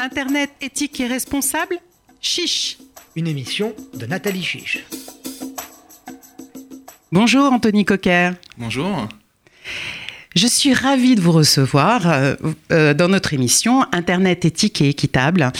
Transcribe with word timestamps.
Internet 0.00 0.50
éthique 0.60 1.00
et 1.00 1.08
responsable 1.08 1.76
Chiche 2.20 2.78
Une 3.16 3.26
émission 3.26 3.74
de 3.94 4.06
Nathalie 4.06 4.44
Chiche. 4.44 4.84
Bonjour 7.10 7.52
Anthony 7.52 7.84
Coquer. 7.84 8.30
Bonjour. 8.58 9.08
Je 10.36 10.46
suis 10.46 10.72
ravie 10.72 11.16
de 11.16 11.20
vous 11.20 11.32
recevoir 11.32 12.08
euh, 12.08 12.36
euh, 12.70 12.94
dans 12.94 13.08
notre 13.08 13.34
émission 13.34 13.82
Internet 13.90 14.44
éthique 14.44 14.80
et 14.80 14.90
équitable. 14.90 15.50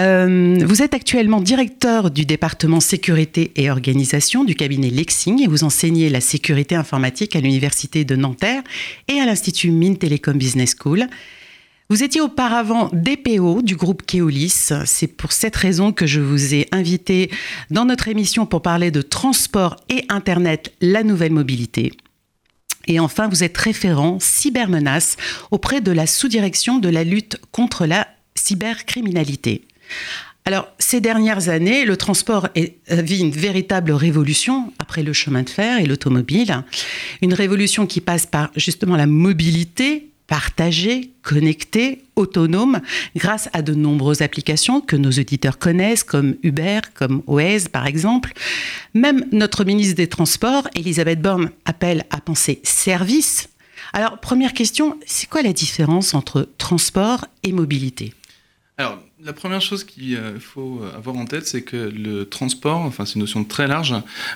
Euh, 0.00 0.58
vous 0.64 0.82
êtes 0.82 0.94
actuellement 0.94 1.40
directeur 1.40 2.10
du 2.10 2.26
département 2.26 2.80
sécurité 2.80 3.52
et 3.54 3.70
organisation 3.70 4.42
du 4.42 4.56
cabinet 4.56 4.90
Lexing 4.90 5.40
et 5.44 5.46
vous 5.46 5.62
enseignez 5.62 6.08
la 6.08 6.20
sécurité 6.20 6.74
informatique 6.74 7.36
à 7.36 7.40
l'université 7.40 8.04
de 8.04 8.16
Nanterre 8.16 8.64
et 9.06 9.20
à 9.20 9.26
l'Institut 9.26 9.70
Mines 9.70 9.96
Telecom 9.96 10.36
Business 10.36 10.74
School. 10.76 11.06
Vous 11.88 12.02
étiez 12.02 12.20
auparavant 12.20 12.90
DPO 12.92 13.62
du 13.62 13.76
groupe 13.76 14.02
Keolis. 14.04 14.72
C'est 14.86 15.06
pour 15.06 15.30
cette 15.30 15.54
raison 15.54 15.92
que 15.92 16.04
je 16.04 16.20
vous 16.20 16.52
ai 16.52 16.66
invité 16.72 17.30
dans 17.70 17.84
notre 17.84 18.08
émission 18.08 18.44
pour 18.44 18.60
parler 18.60 18.90
de 18.90 19.02
transport 19.02 19.76
et 19.88 20.04
Internet, 20.08 20.72
la 20.80 21.04
nouvelle 21.04 21.30
mobilité. 21.30 21.92
Et 22.88 22.98
enfin, 22.98 23.28
vous 23.28 23.44
êtes 23.44 23.56
référent 23.56 24.18
cybermenace 24.20 25.16
auprès 25.52 25.80
de 25.80 25.92
la 25.92 26.08
sous-direction 26.08 26.80
de 26.80 26.88
la 26.88 27.04
lutte 27.04 27.40
contre 27.52 27.86
la 27.86 28.08
cybercriminalité. 28.34 29.62
Alors, 30.44 30.66
ces 30.80 31.00
dernières 31.00 31.48
années, 31.50 31.84
le 31.84 31.96
transport 31.96 32.48
vit 32.88 33.20
une 33.20 33.30
véritable 33.30 33.92
révolution 33.92 34.72
après 34.80 35.04
le 35.04 35.12
chemin 35.12 35.44
de 35.44 35.50
fer 35.50 35.78
et 35.78 35.86
l'automobile. 35.86 36.64
Une 37.22 37.34
révolution 37.34 37.86
qui 37.86 38.00
passe 38.00 38.26
par 38.26 38.50
justement 38.56 38.96
la 38.96 39.06
mobilité 39.06 40.10
partagé, 40.26 41.12
connecté, 41.22 42.04
autonome, 42.16 42.80
grâce 43.14 43.48
à 43.52 43.62
de 43.62 43.74
nombreuses 43.74 44.22
applications 44.22 44.80
que 44.80 44.96
nos 44.96 45.10
auditeurs 45.10 45.58
connaissent, 45.58 46.04
comme 46.04 46.36
Uber, 46.42 46.80
comme 46.94 47.22
Waze 47.26 47.68
par 47.68 47.86
exemple. 47.86 48.32
Même 48.94 49.24
notre 49.32 49.64
ministre 49.64 49.96
des 49.96 50.08
Transports, 50.08 50.68
Elisabeth 50.74 51.20
Borne, 51.20 51.50
appelle 51.64 52.04
à 52.10 52.20
penser 52.20 52.60
service. 52.62 53.48
Alors, 53.92 54.18
première 54.18 54.52
question, 54.52 54.98
c'est 55.06 55.28
quoi 55.28 55.42
la 55.42 55.52
différence 55.52 56.14
entre 56.14 56.48
transport 56.58 57.26
et 57.42 57.52
mobilité? 57.52 58.12
La 59.26 59.32
première 59.32 59.60
chose 59.60 59.82
qu'il 59.82 60.14
euh, 60.14 60.38
faut 60.38 60.80
avoir 60.96 61.16
en 61.16 61.24
tête, 61.24 61.46
c'est 61.48 61.62
que 61.62 61.76
le 61.76 62.24
transport, 62.26 62.82
enfin 62.82 63.04
c'est 63.04 63.16
une 63.16 63.22
notion 63.22 63.42
très 63.42 63.66
large, 63.66 63.94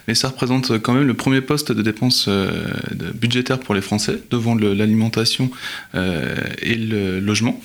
mais 0.09 0.17
ça 0.17 0.29
représente 0.29 0.79
quand 0.79 0.93
même 0.93 1.07
le 1.07 1.15
premier 1.15 1.41
poste 1.41 1.71
de 1.71 1.81
dépenses 1.81 2.27
euh, 2.29 2.51
budgétaires 3.15 3.61
pour 3.61 3.77
les 3.77 3.83
Français, 3.83 4.21
devant 4.31 4.57
l'alimentation 4.57 5.51
euh, 5.95 6.37
et 6.61 6.75
le 6.75 7.21
logement. 7.21 7.61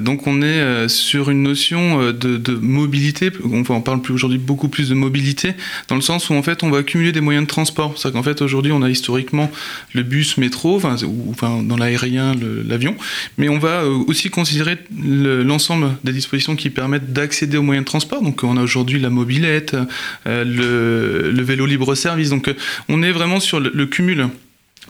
Donc 0.00 0.28
on 0.28 0.42
est 0.42 0.88
sur 0.88 1.30
une 1.30 1.42
notion 1.42 2.12
de, 2.12 2.54
mobilité, 2.54 3.32
on 3.42 3.80
parle 3.80 4.00
plus 4.00 4.14
aujourd'hui 4.14 4.38
beaucoup 4.38 4.68
plus 4.68 4.88
de 4.88 4.94
mobilité, 4.94 5.54
dans 5.88 5.96
le 5.96 6.00
sens 6.00 6.30
où 6.30 6.34
en 6.34 6.42
fait 6.42 6.62
on 6.62 6.70
va 6.70 6.78
accumuler 6.78 7.10
des 7.10 7.20
moyens 7.20 7.46
de 7.46 7.50
transport. 7.50 7.94
C'est-à-dire 7.96 8.20
qu'en 8.20 8.22
fait 8.22 8.42
aujourd'hui 8.42 8.70
on 8.70 8.82
a 8.82 8.90
historiquement 8.90 9.50
le 9.92 10.04
bus, 10.04 10.36
métro, 10.36 10.76
enfin, 10.76 10.96
ou 11.04 11.30
enfin, 11.30 11.62
dans 11.62 11.76
l'aérien, 11.76 12.34
l'avion, 12.64 12.96
mais 13.38 13.48
on 13.48 13.58
va 13.58 13.84
aussi 13.84 14.30
considérer 14.30 14.78
l'ensemble 14.96 15.96
des 16.04 16.12
dispositions 16.12 16.54
qui 16.60 16.70
permettent 16.70 17.12
d'accéder 17.12 17.56
aux 17.56 17.62
moyens 17.62 17.84
de 17.84 17.90
transport. 17.90 18.22
Donc 18.22 18.44
on 18.44 18.56
a 18.56 18.62
aujourd'hui 18.62 19.00
la 19.00 19.10
mobilette, 19.10 19.76
euh, 20.26 20.44
le, 20.44 21.42
vélo 21.42 21.66
libre-service. 21.66 22.30
Donc 22.30 22.54
on 22.88 23.02
est 23.02 23.12
vraiment 23.12 23.40
sur 23.40 23.58
le 23.58 23.86
cumul 23.86 24.28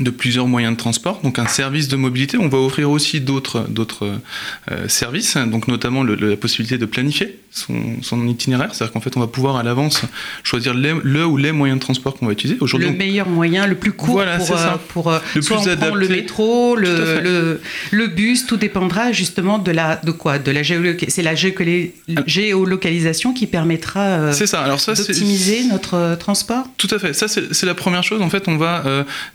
de 0.00 0.10
plusieurs 0.10 0.46
moyens 0.46 0.72
de 0.72 0.78
transport, 0.78 1.20
donc 1.22 1.38
un 1.38 1.46
service 1.46 1.88
de 1.88 1.96
mobilité. 1.96 2.38
On 2.38 2.48
va 2.48 2.58
offrir 2.58 2.90
aussi 2.90 3.20
d'autres 3.20 3.66
euh, 4.02 4.88
services, 4.88 5.36
donc 5.36 5.68
notamment 5.68 6.02
la 6.02 6.36
possibilité 6.36 6.78
de 6.78 6.86
planifier 6.86 7.38
son, 7.50 8.02
son 8.02 8.26
itinéraire, 8.28 8.74
c'est-à-dire 8.74 8.92
qu'en 8.92 9.00
fait 9.00 9.16
on 9.16 9.20
va 9.20 9.26
pouvoir 9.26 9.56
à 9.56 9.62
l'avance 9.62 10.02
choisir 10.44 10.72
le 10.72 11.26
ou 11.26 11.36
les 11.36 11.52
moyens 11.52 11.80
de 11.80 11.84
transport 11.84 12.14
qu'on 12.16 12.26
va 12.26 12.32
utiliser. 12.32 12.58
Aujourd'hui, 12.60 12.88
le 12.88 12.96
meilleur 12.96 13.28
moyen, 13.28 13.66
le 13.66 13.74
plus 13.74 13.92
court 13.92 14.14
voilà, 14.14 14.38
pour, 14.38 14.56
euh, 14.56 14.76
pour 14.88 15.10
euh, 15.10 15.18
le 15.34 15.42
soit 15.42 15.60
plus 15.60 15.90
on 15.90 15.94
le 15.94 16.08
métro, 16.08 16.76
le, 16.76 17.20
le, 17.20 17.60
le, 17.90 18.06
bus, 18.06 18.46
tout 18.46 18.56
dépendra 18.56 19.12
justement 19.12 19.58
de 19.58 19.72
la 19.72 19.96
de 19.96 20.12
quoi, 20.12 20.38
de 20.38 20.50
la 20.50 20.62
c'est 21.08 21.22
la 21.22 21.32
ah. 21.32 22.22
géolocalisation 22.26 23.32
qui 23.32 23.46
permettra 23.46 24.32
ça, 24.32 24.94
d'optimiser 24.94 25.64
notre 25.64 26.16
transport? 26.18 26.66
Tout 26.76 26.88
à 26.92 26.98
fait. 26.98 27.12
Ça 27.12 27.26
c'est 27.28 27.66
la 27.66 27.74
première 27.74 28.04
chose. 28.04 28.22
En 28.22 28.30
fait, 28.30 28.44
on 28.46 28.56
va 28.56 28.84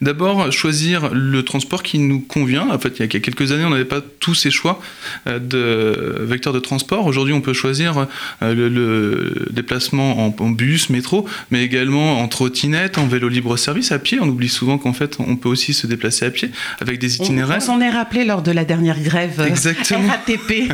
d'abord 0.01 0.51
choisir 0.55 1.09
le 1.13 1.43
transport 1.43 1.83
qui 1.83 1.99
nous 1.99 2.19
convient. 2.19 2.69
En 2.69 2.79
fait, 2.79 2.93
il 2.97 2.99
y 3.01 3.03
a 3.03 3.19
quelques 3.19 3.51
années, 3.51 3.65
on 3.65 3.69
n'avait 3.69 3.85
pas 3.85 4.01
tous 4.19 4.33
ces 4.33 4.51
choix 4.51 4.79
euh, 5.27 5.39
de 5.39 6.23
vecteurs 6.23 6.53
de 6.53 6.59
transport. 6.59 7.05
Aujourd'hui, 7.05 7.33
on 7.33 7.41
peut 7.41 7.53
choisir 7.53 8.07
euh, 8.41 8.53
le, 8.53 9.45
déplacement 9.51 10.33
en, 10.37 10.49
bus, 10.49 10.89
métro, 10.89 11.27
mais 11.51 11.63
également 11.63 12.21
en 12.21 12.27
trottinette, 12.27 12.97
en 12.97 13.07
vélo 13.07 13.29
libre-service, 13.29 13.91
à 13.91 13.99
pied. 13.99 14.17
On 14.21 14.27
oublie 14.27 14.49
souvent 14.49 14.77
qu'en 14.77 14.93
fait, 14.93 15.17
on 15.19 15.35
peut 15.35 15.49
aussi 15.49 15.73
se 15.73 15.87
déplacer 15.87 16.25
à 16.25 16.31
pied 16.31 16.49
avec 16.81 16.99
des 16.99 17.15
itinéraires. 17.15 17.57
On 17.57 17.65
s'en 17.65 17.81
est 17.81 17.89
rappelé 17.89 18.25
lors 18.25 18.41
de 18.41 18.51
la 18.51 18.65
dernière 18.65 18.99
grève 18.99 19.39
euh, 19.39 19.45
Exactement. 19.45 20.07
RATP. 20.07 20.71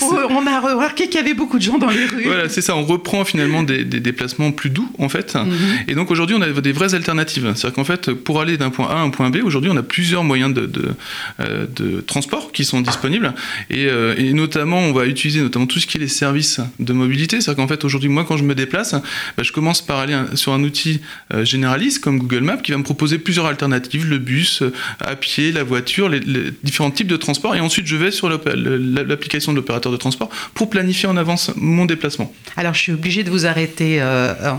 on 0.02 0.46
a 0.46 0.60
remarqué 0.60 1.08
qu'il 1.08 1.16
y 1.16 1.22
avait 1.22 1.34
beaucoup 1.34 1.58
de 1.58 1.62
gens 1.62 1.78
dans 1.78 1.90
les 1.90 2.06
rues. 2.06 2.24
Voilà, 2.24 2.48
c'est 2.48 2.62
ça. 2.62 2.76
On 2.76 2.84
reprend 2.84 3.24
finalement 3.24 3.62
des, 3.62 3.84
déplacements 3.84 4.52
plus 4.52 4.70
doux, 4.70 4.88
en 4.98 5.08
fait. 5.08 5.34
Mhm. 5.34 5.50
Et 5.88 5.94
donc 5.94 6.10
aujourd'hui, 6.10 6.36
on 6.38 6.42
a 6.42 6.48
des 6.48 6.72
vraies 6.72 6.94
alternatives. 6.94 7.52
C'est-à-dire 7.54 7.74
qu'en 7.74 7.84
fait, 7.84 8.12
pour 8.12 8.40
aller 8.40 8.56
d'un 8.56 8.70
point 8.74 8.88
A 8.88 8.98
un 8.98 9.10
point 9.10 9.30
B, 9.30 9.38
aujourd'hui, 9.42 9.70
on 9.72 9.76
a 9.76 9.82
plusieurs 9.82 10.24
moyens 10.24 10.52
de, 10.52 10.66
de, 10.66 10.94
euh, 11.40 12.00
transport 12.06 12.52
qui 12.52 12.64
sont 12.64 12.80
disponibles. 12.80 13.32
Euh, 13.72 14.14
et, 14.18 14.32
notamment, 14.32 14.78
on 14.78 14.92
va 14.92 15.06
utiliser 15.06 15.40
notamment 15.40 15.66
tout 15.66 15.78
ce 15.78 15.86
qui 15.86 15.96
est 15.96 16.00
les 16.00 16.08
services 16.08 16.60
de 16.80 16.92
mobilité. 16.92 17.40
C'est-à-dire 17.40 17.62
qu'en 17.62 17.68
fait, 17.68 17.84
aujourd'hui, 17.84 18.08
moi, 18.08 18.24
quand 18.26 18.36
je 18.36 18.44
me 18.44 18.54
déplace, 18.54 18.92
bah, 18.92 19.42
je 19.42 19.52
commence 19.52 19.80
par 19.80 19.98
aller 19.98 20.16
sur 20.34 20.52
un 20.52 20.62
outil 20.62 21.00
euh, 21.32 21.44
généraliste 21.44 22.02
comme 22.02 22.18
Google 22.18 22.40
Maps 22.40 22.56
qui 22.56 22.72
va 22.72 22.78
me 22.78 22.82
proposer 22.82 23.18
plusieurs 23.18 23.46
alternatives, 23.46 24.06
le 24.06 24.18
bus, 24.18 24.62
à 25.00 25.16
pied, 25.16 25.52
la 25.52 25.62
voiture, 25.62 26.08
les, 26.08 26.20
différents 26.62 26.90
types 26.90 27.06
de 27.06 27.16
transport. 27.16 27.54
Et 27.54 27.60
ensuite, 27.60 27.86
je 27.86 27.96
vais 27.96 28.10
sur 28.10 28.28
l'application 28.28 29.52
de 29.52 29.56
l'opérateur 29.56 29.92
de 29.92 29.96
transport 29.96 30.28
pour 30.54 30.68
planifier 30.68 31.08
en 31.08 31.16
avance 31.16 31.52
mon 31.56 31.84
déplacement. 31.84 32.32
Alors, 32.56 32.74
je 32.74 32.80
suis 32.80 32.92
obligé 32.92 33.22
de 33.22 33.30
vous 33.30 33.46
arrêter, 33.46 34.02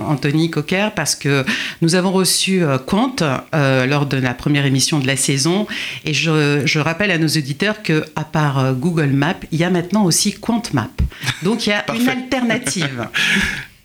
Anthony 0.08 0.50
Cocker, 0.50 0.90
parce 0.96 1.16
que 1.16 1.44
nous 1.82 1.96
avons 1.96 2.12
reçu 2.12 2.64
Quant 2.86 3.16
lors 3.54 4.05
de 4.06 4.18
la 4.18 4.34
première 4.34 4.66
émission 4.66 5.00
de 5.00 5.08
la 5.08 5.18
saison. 5.18 5.68
Et 6.04 6.14
je, 6.14 6.80
rappelle 6.80 7.12
à 7.12 7.18
nos 7.18 7.28
auditeurs 7.28 7.84
que 7.84 8.06
à 8.16 8.24
part 8.24 8.60
euh, 8.60 8.74
Google 8.74 9.08
Maps, 9.08 9.36
il 9.52 9.60
y 9.60 9.64
a 9.64 9.70
maintenant 9.70 10.06
aussi 10.06 10.34
QuantMap. 10.34 11.02
Donc 11.44 11.66
il 11.66 11.70
y 11.70 11.74
a 11.74 11.86
une 11.96 12.08
alternative. 12.08 13.08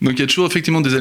Donc 0.03 0.15
il 0.15 0.21
y 0.21 0.23
a 0.23 0.27
toujours 0.27 0.47
effectivement 0.47 0.81
des 0.81 0.95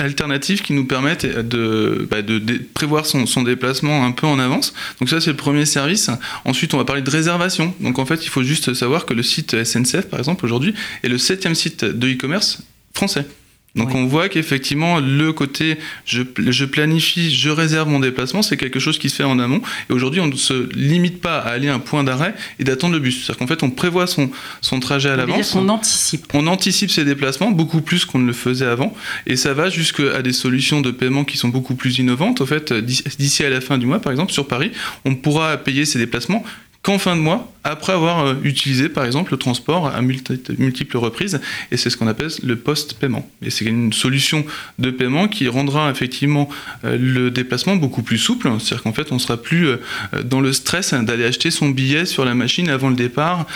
alternatives 0.00 0.60
qui 0.60 0.72
nous 0.72 0.86
permettent 0.86 1.24
de, 1.24 2.08
bah, 2.10 2.20
de, 2.20 2.40
prévoir 2.74 3.06
son, 3.06 3.26
son, 3.26 3.42
déplacement 3.42 4.04
un 4.04 4.10
peu 4.10 4.26
en 4.26 4.40
avance. 4.40 4.74
Donc 4.98 5.08
ça 5.08 5.20
c'est 5.20 5.30
le 5.30 5.36
premier 5.36 5.66
service. 5.66 6.10
Ensuite 6.44 6.74
on 6.74 6.78
va 6.78 6.84
parler 6.84 7.02
de 7.02 7.10
réservation. 7.10 7.72
Donc 7.78 8.00
en 8.00 8.06
fait 8.06 8.24
il 8.24 8.28
faut 8.28 8.42
juste 8.42 8.74
savoir 8.74 9.06
que 9.06 9.14
le 9.14 9.22
site 9.22 9.62
SNCF 9.62 10.08
par 10.08 10.18
exemple 10.18 10.44
aujourd'hui 10.44 10.74
est 11.04 11.08
le 11.08 11.18
septième 11.18 11.54
site 11.54 11.84
de 11.84 12.08
e-commerce 12.08 12.62
français. 12.92 13.24
Donc 13.74 13.94
on 13.94 14.06
voit 14.06 14.28
qu'effectivement 14.28 15.00
le 15.00 15.32
côté 15.32 15.78
je, 16.06 16.22
je, 16.46 16.64
planifie, 16.64 17.34
je 17.34 17.50
réserve 17.50 17.88
mon 17.88 17.98
déplacement, 17.98 18.42
c'est 18.42 18.56
quelque 18.56 18.78
chose 18.78 18.98
qui 18.98 19.10
se 19.10 19.16
fait 19.16 19.24
en 19.24 19.38
amont. 19.40 19.62
Et 19.90 19.92
aujourd'hui 19.92 20.20
on 20.20 20.28
ne 20.28 20.36
se 20.36 20.68
limite 20.74 21.20
pas 21.20 21.38
à 21.38 21.50
aller 21.50 21.68
à 21.68 21.74
un 21.74 21.80
point 21.80 22.04
d'arrêt 22.04 22.34
et 22.60 22.64
d'attendre 22.64 22.94
le 22.94 23.00
bus. 23.00 23.16
C'est-à-dire 23.16 23.38
qu'en 23.38 23.46
fait 23.48 23.64
on 23.64 23.70
prévoit 23.70 24.06
son, 24.06 24.30
son 24.60 24.78
trajet 24.78 25.10
à 25.10 25.16
l'avance. 25.16 25.56
On 25.56 25.68
anticipe. 25.68 26.26
On 26.34 26.46
anticipe 26.46 26.90
ses 26.90 27.04
déplacements 27.04 27.50
beaucoup 27.50 27.80
plus 27.80 28.04
qu'on 28.04 28.20
ne 28.20 28.26
le 28.26 28.32
faisait 28.32 28.66
avant. 28.66 28.94
Et 29.26 29.34
ça 29.34 29.54
va 29.54 29.70
jusqu'à 29.70 30.22
des 30.22 30.32
solutions 30.32 30.80
de 30.80 30.92
paiement 30.92 31.24
qui 31.24 31.36
sont 31.36 31.48
beaucoup 31.48 31.74
plus 31.74 31.98
innovantes. 31.98 32.40
En 32.40 32.46
fait, 32.46 32.72
d'ici 32.72 33.44
à 33.44 33.50
la 33.50 33.60
fin 33.60 33.76
du 33.78 33.86
mois 33.86 33.98
par 33.98 34.12
exemple 34.12 34.32
sur 34.32 34.46
Paris, 34.46 34.70
on 35.04 35.16
pourra 35.16 35.56
payer 35.56 35.84
ses 35.84 35.98
déplacements 35.98 36.44
qu'en 36.84 36.98
fin 36.98 37.16
de 37.16 37.20
mois, 37.22 37.50
après 37.64 37.94
avoir 37.94 38.26
euh, 38.26 38.34
utilisé 38.44 38.90
par 38.90 39.06
exemple 39.06 39.32
le 39.32 39.38
transport 39.38 39.88
à 39.88 40.02
multiples 40.02 40.98
reprises, 40.98 41.40
et 41.72 41.78
c'est 41.78 41.88
ce 41.88 41.96
qu'on 41.96 42.06
appelle 42.06 42.28
le 42.42 42.56
post-paiement. 42.56 43.28
Et 43.42 43.48
c'est 43.48 43.64
une 43.64 43.92
solution 43.92 44.44
de 44.78 44.90
paiement 44.90 45.26
qui 45.26 45.48
rendra 45.48 45.90
effectivement 45.90 46.48
euh, 46.84 46.98
le 47.00 47.30
déplacement 47.30 47.76
beaucoup 47.76 48.02
plus 48.02 48.18
souple, 48.18 48.50
c'est-à-dire 48.60 48.82
qu'en 48.82 48.92
fait 48.92 49.12
on 49.12 49.18
sera 49.18 49.38
plus 49.38 49.66
euh, 49.66 49.78
dans 50.24 50.42
le 50.42 50.52
stress 50.52 50.92
d'aller 50.92 51.24
acheter 51.24 51.50
son 51.50 51.70
billet 51.70 52.04
sur 52.04 52.26
la 52.26 52.34
machine 52.34 52.68
avant 52.68 52.90
le 52.90 52.96
départ 52.96 53.46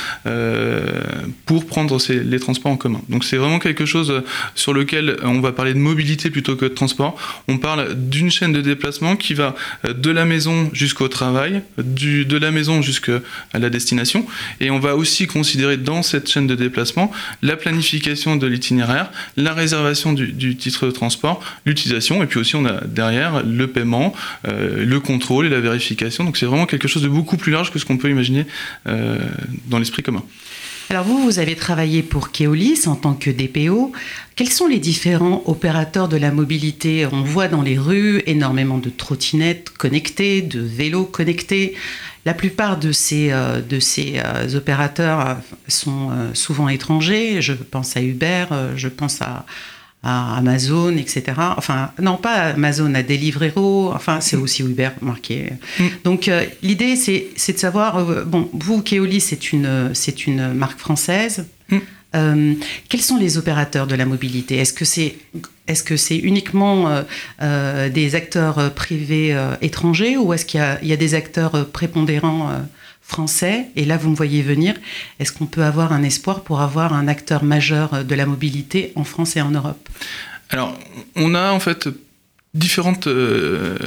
pour 1.45 1.67
prendre 1.67 1.99
les 2.09 2.41
transports 2.41 2.73
en 2.73 2.77
commun. 2.77 3.03
Donc 3.11 3.25
c'est 3.25 3.37
vraiment 3.37 3.59
quelque 3.59 3.85
chose 3.85 4.23
sur 4.55 4.73
lequel 4.73 5.19
on 5.23 5.41
va 5.41 5.53
parler 5.53 5.75
de 5.75 5.79
mobilité 5.79 6.31
plutôt 6.31 6.57
que 6.57 6.65
de 6.65 6.71
transport. 6.71 7.17
On 7.47 7.59
parle 7.59 7.95
d'une 7.95 8.31
chaîne 8.31 8.53
de 8.53 8.63
déplacement 8.63 9.17
qui 9.17 9.35
va 9.35 9.55
de 9.85 10.11
la 10.11 10.25
maison 10.25 10.71
jusqu'au 10.73 11.09
travail, 11.09 11.63
de 11.77 12.39
la 12.39 12.51
maison 12.51 12.81
jusqu'à 12.81 13.18
à 13.53 13.59
la 13.59 13.71
destination. 13.71 14.27
Et 14.61 14.71
on 14.71 14.79
va 14.79 14.97
aussi 14.97 15.27
considérer 15.27 15.77
dans 15.77 16.03
cette 16.03 16.29
chaîne 16.29 16.47
de 16.47 16.55
déplacement 16.55 17.11
la 17.43 17.57
planification 17.57 18.37
de 18.37 18.47
l'itinéraire, 18.47 19.11
la 19.37 19.53
réservation 19.53 20.13
du, 20.13 20.57
titre 20.57 20.87
de 20.87 20.91
transport, 20.91 21.43
l'utilisation, 21.67 22.23
et 22.23 22.27
puis 22.27 22.41
aussi 22.41 22.57
on 22.57 22.65
a 22.65 22.81
derrière 22.85 23.43
le 23.45 23.67
paiement, 23.67 24.15
euh, 24.47 24.85
le 24.85 25.01
contrôle 25.01 25.47
et 25.47 25.51
la 25.51 25.61
vérification. 25.61 26.25
Donc 26.25 26.37
c'est 26.37 26.47
vraiment 26.47 26.67
quelque 26.67 26.89
chose 26.89 27.03
de 27.03 27.09
beaucoup 27.09 27.37
plus 27.37 27.53
large 27.53 27.73
que 27.73 27.79
ce 27.79 27.85
qu'on 27.85 27.99
peut 27.99 28.11
imaginer 28.11 28.47
euh, 28.87 29.19
dans 29.67 29.79
l'esprit 29.79 30.03
commun. 30.03 30.23
Alors 30.91 31.05
vous, 31.05 31.23
vous 31.23 31.39
avez 31.39 31.55
travaillé 31.55 32.03
pour 32.03 32.33
Keolis 32.33 32.87
en 32.87 32.97
tant 32.97 33.13
que 33.13 33.29
DPO. 33.29 33.93
Quels 34.37 34.49
sont 34.49 34.67
les 34.67 34.79
différents 34.79 35.43
opérateurs 35.45 36.09
de 36.09 36.17
la 36.17 36.31
mobilité? 36.31 37.07
On 37.13 37.21
voit 37.21 37.49
dans 37.49 37.61
les 37.61 37.77
rues 37.77 38.23
énormément 38.25 38.79
de 38.79 38.89
trottinettes 38.89 39.69
connectées, 39.69 40.41
de 40.41 40.61
vélos 40.61 41.05
connectés. 41.05 41.75
La 42.29 42.35
plupart 42.35 42.77
de 42.77 42.93
ces, 42.93 43.31
euh, 43.33 43.63
de 43.63 43.81
ces 43.81 44.21
euh, 44.23 44.55
opérateurs 44.55 45.21
euh, 45.27 45.35
sont 45.67 46.11
souvent 46.35 46.69
étrangers. 46.69 47.41
Je 47.41 47.55
pense 47.55 47.97
à 47.97 48.03
Uber, 48.03 48.45
je 48.77 48.89
pense 48.89 49.23
à, 49.23 49.47
à 50.03 50.37
Amazon, 50.37 50.95
etc. 50.99 51.23
Enfin, 51.57 51.91
non, 51.99 52.19
pas 52.19 52.51
Amazon, 52.51 52.93
à 52.93 53.03
Deliveroo, 53.03 53.93
enfin, 53.95 54.21
c'est 54.21 54.37
aussi 54.37 54.63
Uber 54.63 54.91
marqué. 55.01 55.55
Mm. 55.79 55.85
Donc, 56.05 56.31
l'idée, 56.63 56.97
c'est 56.97 57.53
de 57.55 57.59
savoir, 57.59 58.05
bon, 58.27 58.51
vous, 58.53 58.83
Keoli, 58.83 59.23
c'est 59.23 59.55
une, 59.55 59.95
une 60.27 60.53
marque 60.53 60.79
française. 60.79 61.47
Mm. 61.71 61.79
Euh, 62.15 62.55
quels 62.89 63.03
sont 63.03 63.19
les 63.19 63.37
opérateurs 63.37 63.87
de 63.87 63.95
la 63.95 64.07
mobilité 64.07 64.57
Est-ce 64.57 64.73
que 64.73 64.85
c'est 64.85 65.17
est 65.67 65.75
-ce 65.75 65.97
c'est 65.97 66.17
uniquement 66.17 67.05
des 67.41 68.15
acteurs 68.15 68.73
privés 68.73 69.37
étrangers 69.61 70.17
ou 70.17 70.33
est-ce 70.33 70.47
qu'il 70.47 70.61
y, 70.83 70.93
a 70.93 70.97
des 70.97 71.15
acteurs 71.15 71.69
prépondérants 71.71 72.51
français, 73.09 73.69
et 73.75 73.87
là 73.87 73.97
vous 73.97 74.11
me 74.11 74.15
voyez 74.15 74.43
venir, 74.43 74.75
est-ce 75.19 75.33
qu'on 75.33 75.47
peut 75.47 75.65
avoir 75.65 75.93
un 75.93 76.03
espoir 76.03 76.43
pour 76.43 76.61
avoir 76.61 76.93
un 76.93 77.09
acteur 77.09 77.43
majeur 77.43 78.05
de 78.05 78.15
la 78.15 78.27
mobilité 78.27 78.93
en 78.97 79.05
France 79.05 79.35
et 79.37 79.41
en 79.41 79.51
Europe 79.51 79.89
Alors, 80.51 80.79
on 81.17 81.35
a 81.35 81.51
en 81.53 81.59
fait 81.59 81.89
différentes 82.53 83.07
euh, 83.07 83.79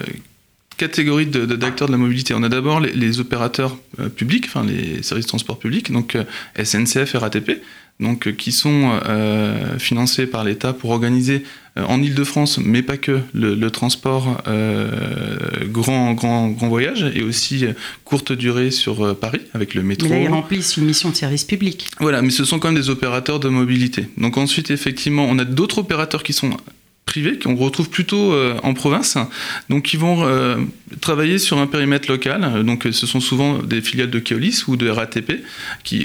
catégories 0.77 1.27
d'acteurs 1.27 1.87
de, 1.87 1.91
la 1.91 1.99
mobilité. 1.99 2.33
On 2.33 2.41
a 2.41 2.49
d'abord 2.49 2.79
les, 2.79 3.19
opérateurs 3.19 3.77
euh, 3.99 4.09
publics, 4.09 4.45
enfin 4.47 4.65
les 4.65 5.03
services 5.03 5.25
de 5.25 5.29
transport 5.29 5.59
public, 5.59 5.91
donc 5.91 6.15
euh, 6.15 6.23
SNCF 6.61 7.13
RATP, 7.13 7.61
donc, 8.01 8.27
euh, 8.27 8.31
qui 8.31 8.51
sont 8.51 8.99
euh, 9.07 9.77
financés 9.77 10.25
par 10.25 10.43
l'État 10.43 10.73
pour 10.73 10.89
organiser 10.89 11.43
euh, 11.77 11.83
en 11.85 12.01
Ile-de-France, 12.01 12.57
mais 12.57 12.81
pas 12.81 12.97
que, 12.97 13.19
le, 13.33 13.69
transport 13.69 14.43
grand, 15.69 16.13
grand, 16.13 16.49
grand 16.49 16.67
voyage 16.67 17.09
et 17.15 17.23
aussi 17.23 17.65
courte 18.03 18.31
durée 18.31 18.71
sur 18.71 19.15
Paris 19.15 19.41
avec 19.53 19.75
le 19.75 19.83
métro. 19.83 20.09
Mais 20.09 20.15
là, 20.15 20.21
ils 20.23 20.29
remplissent 20.29 20.75
une 20.77 20.85
mission 20.85 21.09
de 21.09 21.15
service 21.15 21.43
public. 21.43 21.87
Voilà, 21.99 22.21
mais 22.21 22.31
ce 22.31 22.43
sont 22.43 22.59
quand 22.59 22.69
même 22.69 22.81
des 22.81 22.89
opérateurs 22.89 23.39
de 23.39 23.47
mobilité. 23.47 24.07
Donc 24.17 24.37
ensuite, 24.37 24.71
effectivement, 24.71 25.25
on 25.29 25.39
a 25.39 25.45
d'autres 25.45 25.77
opérateurs 25.77 26.23
qui 26.23 26.33
sont 26.33 26.57
privés 27.11 27.37
qu'on 27.37 27.57
retrouve 27.57 27.89
plutôt 27.89 28.31
euh, 28.31 28.55
en 28.63 28.73
province, 28.73 29.17
donc 29.69 29.83
qui 29.83 29.97
vont 29.97 30.23
euh, 30.23 30.55
travailler 31.01 31.39
sur 31.39 31.57
un 31.57 31.67
périmètre 31.67 32.09
local. 32.09 32.63
Donc 32.63 32.87
ce 32.89 33.05
sont 33.05 33.19
souvent 33.19 33.57
des 33.57 33.81
filiales 33.81 34.09
de 34.09 34.19
Keolis 34.19 34.63
ou 34.69 34.77
de 34.77 34.87
RATP 34.87 35.43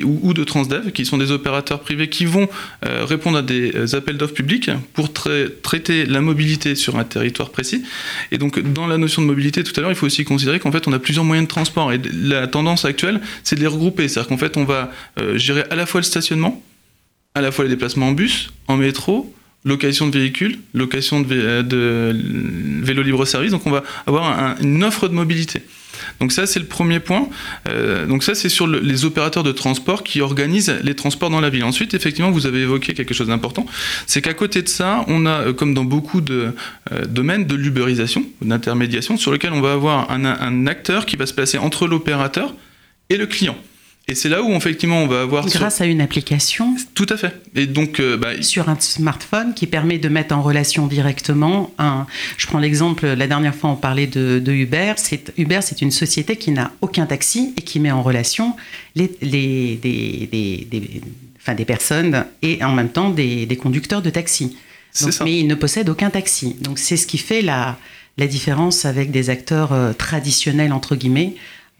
ou, 0.02 0.34
de 0.34 0.42
Transdev, 0.42 0.90
qui 0.90 1.06
sont 1.06 1.16
des 1.16 1.30
opérateurs 1.30 1.78
privés 1.78 2.08
qui 2.08 2.24
vont 2.24 2.48
euh, 2.84 3.04
répondre 3.04 3.38
à 3.38 3.42
des 3.42 3.94
appels 3.94 4.16
d'offres 4.16 4.34
publics 4.34 4.68
pour 4.94 5.12
traiter 5.12 6.06
la 6.06 6.20
mobilité 6.20 6.74
sur 6.74 6.98
un 6.98 7.04
territoire 7.04 7.50
précis. 7.50 7.84
Et 8.32 8.38
donc 8.38 8.58
dans 8.58 8.88
la 8.88 8.98
notion 8.98 9.22
de 9.22 9.28
mobilité 9.28 9.62
tout 9.62 9.74
à 9.76 9.82
l'heure, 9.82 9.92
il 9.92 9.96
faut 9.96 10.06
aussi 10.06 10.24
considérer 10.24 10.58
qu'en 10.58 10.72
fait 10.72 10.88
on 10.88 10.92
a 10.92 10.98
plusieurs 10.98 11.24
moyens 11.24 11.46
de 11.46 11.52
transport 11.52 11.92
et 11.92 12.00
la 12.12 12.48
tendance 12.48 12.84
actuelle, 12.84 13.20
c'est 13.44 13.54
de 13.54 13.60
les 13.60 13.68
regrouper. 13.68 14.08
C'est-à-dire 14.08 14.28
qu'en 14.28 14.38
fait 14.38 14.56
on 14.56 14.64
va 14.64 14.90
gérer 15.36 15.62
à 15.70 15.76
la 15.76 15.86
fois 15.86 16.00
le 16.00 16.04
stationnement, 16.04 16.60
à 17.36 17.42
la 17.42 17.52
fois 17.52 17.64
les 17.64 17.70
déplacements 17.70 18.08
en 18.08 18.12
bus, 18.12 18.50
en 18.66 18.76
métro, 18.76 19.32
location 19.66 20.06
de 20.06 20.18
véhicules, 20.18 20.60
location 20.72 21.20
de, 21.20 21.26
euh, 21.32 22.12
vélo 22.82 23.02
libre-service. 23.02 23.50
Donc 23.50 23.66
on 23.66 23.70
va 23.70 23.82
avoir 24.06 24.56
une 24.62 24.82
offre 24.84 25.08
de 25.08 25.14
mobilité. 25.14 25.62
Donc 26.20 26.30
ça, 26.32 26.46
c'est 26.46 26.60
le 26.60 26.66
premier 26.66 27.00
point. 27.00 27.28
Euh, 27.68 28.06
donc 28.06 28.22
ça, 28.22 28.34
c'est 28.34 28.48
sur 28.48 28.66
les 28.66 29.04
opérateurs 29.04 29.42
de 29.42 29.52
transport 29.52 30.04
qui 30.04 30.20
organisent 30.20 30.74
les 30.82 30.94
transports 30.94 31.30
dans 31.30 31.40
la 31.40 31.50
ville. 31.50 31.64
Ensuite, 31.64 31.94
effectivement, 31.94 32.30
vous 32.30 32.46
avez 32.46 32.60
évoqué 32.60 32.94
quelque 32.94 33.12
chose 33.12 33.26
d'important, 33.26 33.66
c'est 34.06 34.22
qu'à 34.22 34.34
côté 34.34 34.62
de 34.62 34.68
ça, 34.68 35.04
on 35.08 35.26
a, 35.26 35.48
euh, 35.48 35.52
comme 35.52 35.74
dans 35.74 35.84
beaucoup 35.84 36.20
de 36.20 36.52
domaines, 37.08 37.46
de 37.46 37.56
l'uberisation, 37.56 38.24
d'intermédiation, 38.42 39.16
sur 39.16 39.32
lequel 39.32 39.52
on 39.52 39.60
va 39.60 39.72
avoir 39.72 40.10
un 40.10 40.66
acteur 40.66 41.06
qui 41.06 41.16
va 41.16 41.26
se 41.26 41.34
placer 41.34 41.58
entre 41.58 41.88
l'opérateur 41.88 42.54
et 43.10 43.16
le 43.16 43.26
client. 43.26 43.56
Et 44.08 44.14
c'est 44.14 44.28
là 44.28 44.40
où 44.40 44.52
effectivement 44.52 45.02
on 45.02 45.08
va 45.08 45.22
avoir 45.22 45.44
grâce 45.46 45.80
à 45.80 45.86
une 45.86 46.00
application. 46.00 46.76
Tout 46.94 47.06
à 47.08 47.16
fait. 47.16 47.34
Et 47.56 47.66
donc 47.66 47.98
euh, 47.98 48.16
bah, 48.16 48.40
sur 48.40 48.68
un 48.68 48.78
smartphone 48.78 49.52
qui 49.52 49.66
permet 49.66 49.98
de 49.98 50.08
mettre 50.08 50.34
en 50.34 50.42
relation 50.42 50.86
directement 50.86 51.72
un. 51.78 52.06
Je 52.36 52.46
prends 52.46 52.60
l'exemple. 52.60 53.04
La 53.04 53.26
dernière 53.26 53.54
fois 53.54 53.70
on 53.70 53.76
parlait 53.76 54.06
de, 54.06 54.40
Uber. 54.46 54.92
C'est 54.96 55.32
Uber, 55.36 55.58
c'est 55.60 55.82
une 55.82 55.90
société 55.90 56.36
qui 56.36 56.52
n'a 56.52 56.70
aucun 56.82 57.06
taxi 57.06 57.52
et 57.56 57.62
qui 57.62 57.80
met 57.80 57.90
en 57.90 58.02
relation 58.02 58.54
les, 58.94 59.10
les 59.22 59.76
des, 59.82 60.28
des, 60.30 60.68
des, 60.70 61.00
enfin, 61.40 61.54
des 61.54 61.64
personnes 61.64 62.26
et 62.42 62.62
en 62.62 62.72
même 62.72 62.90
temps 62.90 63.10
des, 63.10 63.58
conducteurs 63.60 64.02
de 64.02 64.10
taxi. 64.10 64.56
Donc, 65.00 65.12
ça. 65.12 65.24
Mais 65.24 65.40
il 65.40 65.48
ne 65.48 65.56
possède 65.56 65.88
aucun 65.88 66.10
taxi. 66.10 66.54
Donc 66.60 66.78
c'est 66.78 66.96
ce 66.96 67.08
qui 67.08 67.18
fait 67.18 67.42
la 67.42 67.76
la 68.18 68.26
différence 68.26 68.84
avec 68.84 69.10
des 69.10 69.30
acteurs 69.30 69.72
euh, 69.72 69.92
traditionnels 69.92 70.72
entre 70.72 70.96
guillemets 70.96 71.34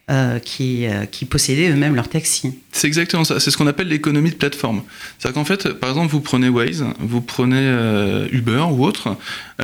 euh, 0.08 0.38
qui, 0.38 0.86
euh, 0.86 1.04
qui, 1.04 1.24
possédaient 1.24 1.68
eux-mêmes 1.68 1.96
leur 1.96 2.08
taxi. 2.08 2.60
C'est 2.70 2.86
exactement 2.86 3.24
ça. 3.24 3.40
C'est 3.40 3.50
ce 3.50 3.56
qu'on 3.56 3.66
appelle 3.66 3.88
l'économie 3.88 4.30
de 4.30 4.36
plateforme. 4.36 4.82
C'est-à-dire 5.18 5.34
qu'en 5.34 5.44
fait, 5.44 5.72
par 5.72 5.90
exemple, 5.90 6.12
vous 6.12 6.20
prenez 6.20 6.48
Waze, 6.48 6.84
vous 7.00 7.20
prenez 7.20 7.56
euh, 7.58 8.28
Uber 8.30 8.66
ou 8.70 8.84
autre, 8.84 9.16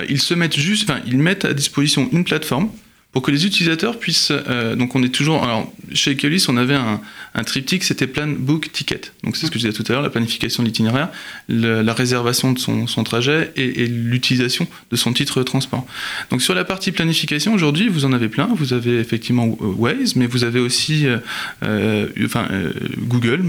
ils 0.09 0.21
se 0.21 0.35
mettent 0.35 0.59
juste, 0.59 0.91
enfin, 0.91 1.00
ils 1.06 1.17
mettent 1.17 1.44
à 1.44 1.55
disposition 1.55 2.09
une 2.11 2.25
plateforme 2.25 2.71
pour 3.12 3.23
que 3.23 3.31
les 3.31 3.47
utilisateurs 3.47 3.99
puissent. 3.99 4.32
Euh, 4.32 4.75
donc, 4.75 4.94
on 4.97 5.03
est 5.03 5.11
toujours. 5.11 5.43
Alors, 5.44 5.70
chez 5.93 6.12
Ekeolis, 6.12 6.47
on 6.49 6.56
avait 6.56 6.75
un, 6.75 7.00
un 7.35 7.44
triptyque, 7.44 7.85
c'était 7.85 8.06
plan, 8.06 8.26
book, 8.26 8.73
ticket. 8.73 9.00
Donc, 9.23 9.37
c'est 9.37 9.47
ce 9.47 9.50
que 9.50 9.59
je 9.59 9.67
disais 9.67 9.76
tout 9.76 9.85
à 9.88 9.93
l'heure 9.93 10.03
la 10.03 10.11
planification 10.11 10.62
de 10.62 10.69
l'itinéraire, 10.69 11.11
la 11.49 11.93
réservation 11.93 12.53
de 12.53 12.59
son, 12.59 12.87
son 12.87 13.05
trajet 13.05 13.53
et, 13.56 13.82
et 13.82 13.87
l'utilisation 13.87 14.67
de 14.91 14.97
son 14.97 15.12
titre 15.12 15.38
de 15.38 15.44
transport. 15.44 15.87
Donc, 16.31 16.43
sur 16.43 16.55
la 16.55 16.64
partie 16.64 16.91
planification, 16.91 17.53
aujourd'hui, 17.53 17.88
vous 17.88 18.05
en 18.05 18.12
avez 18.12 18.29
plein. 18.29 18.49
Vous 18.56 18.73
avez 18.73 18.99
effectivement 18.99 19.56
Waze, 19.61 20.17
mais 20.17 20.26
vous 20.26 20.44
avez 20.44 20.61
aussi 20.61 21.06
euh, 21.06 21.19
euh 21.62 22.09
enfin, 22.25 22.47
euh, 22.50 22.73
Google, 22.99 23.43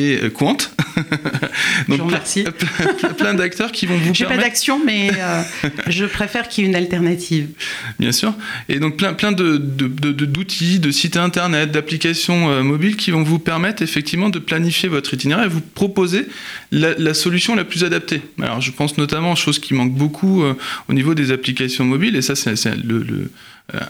et 0.00 0.24
euh, 0.24 0.30
Quant. 0.30 0.56
Donc 1.88 2.08
plein, 2.08 2.20
plein, 2.50 3.12
plein 3.12 3.34
d'acteurs 3.34 3.72
qui 3.72 3.86
vont 3.86 3.96
vous 3.96 4.14
J'ai 4.14 4.24
pas 4.24 4.36
d'action, 4.36 4.80
mais 4.84 5.10
euh, 5.16 5.42
je 5.86 6.04
préfère 6.04 6.48
qu'il 6.48 6.64
y 6.64 6.66
ait 6.66 6.70
une 6.70 6.76
alternative. 6.76 7.48
Bien 7.98 8.12
sûr. 8.12 8.34
Et 8.68 8.78
donc 8.78 8.96
plein, 8.96 9.14
plein 9.14 9.32
de, 9.32 9.56
d'outils, 9.56 10.78
de, 10.78 10.90
sites 10.90 11.16
internet, 11.16 11.70
d'applications 11.70 12.50
euh, 12.50 12.62
mobiles 12.62 12.96
qui 12.96 13.10
vont 13.10 13.22
vous 13.22 13.38
permettre 13.38 13.82
effectivement 13.82 14.30
de 14.30 14.38
planifier 14.38 14.88
votre 14.88 15.14
itinéraire 15.14 15.44
et 15.44 15.48
vous 15.48 15.60
proposer 15.60 16.26
la, 16.72 17.14
solution 17.14 17.54
la 17.54 17.64
plus 17.64 17.84
adaptée. 17.84 18.22
Alors 18.40 18.60
je 18.60 18.70
pense 18.70 18.98
notamment, 18.98 19.34
chose 19.34 19.58
qui 19.58 19.74
manque 19.74 19.92
beaucoup 19.92 20.44
au 20.88 20.92
niveau 20.92 21.14
des 21.14 21.32
applications 21.32 21.84
mobiles, 21.84 22.16
et 22.16 22.22
ça 22.22 22.34
c'est, 22.34 22.54
le 22.76 23.30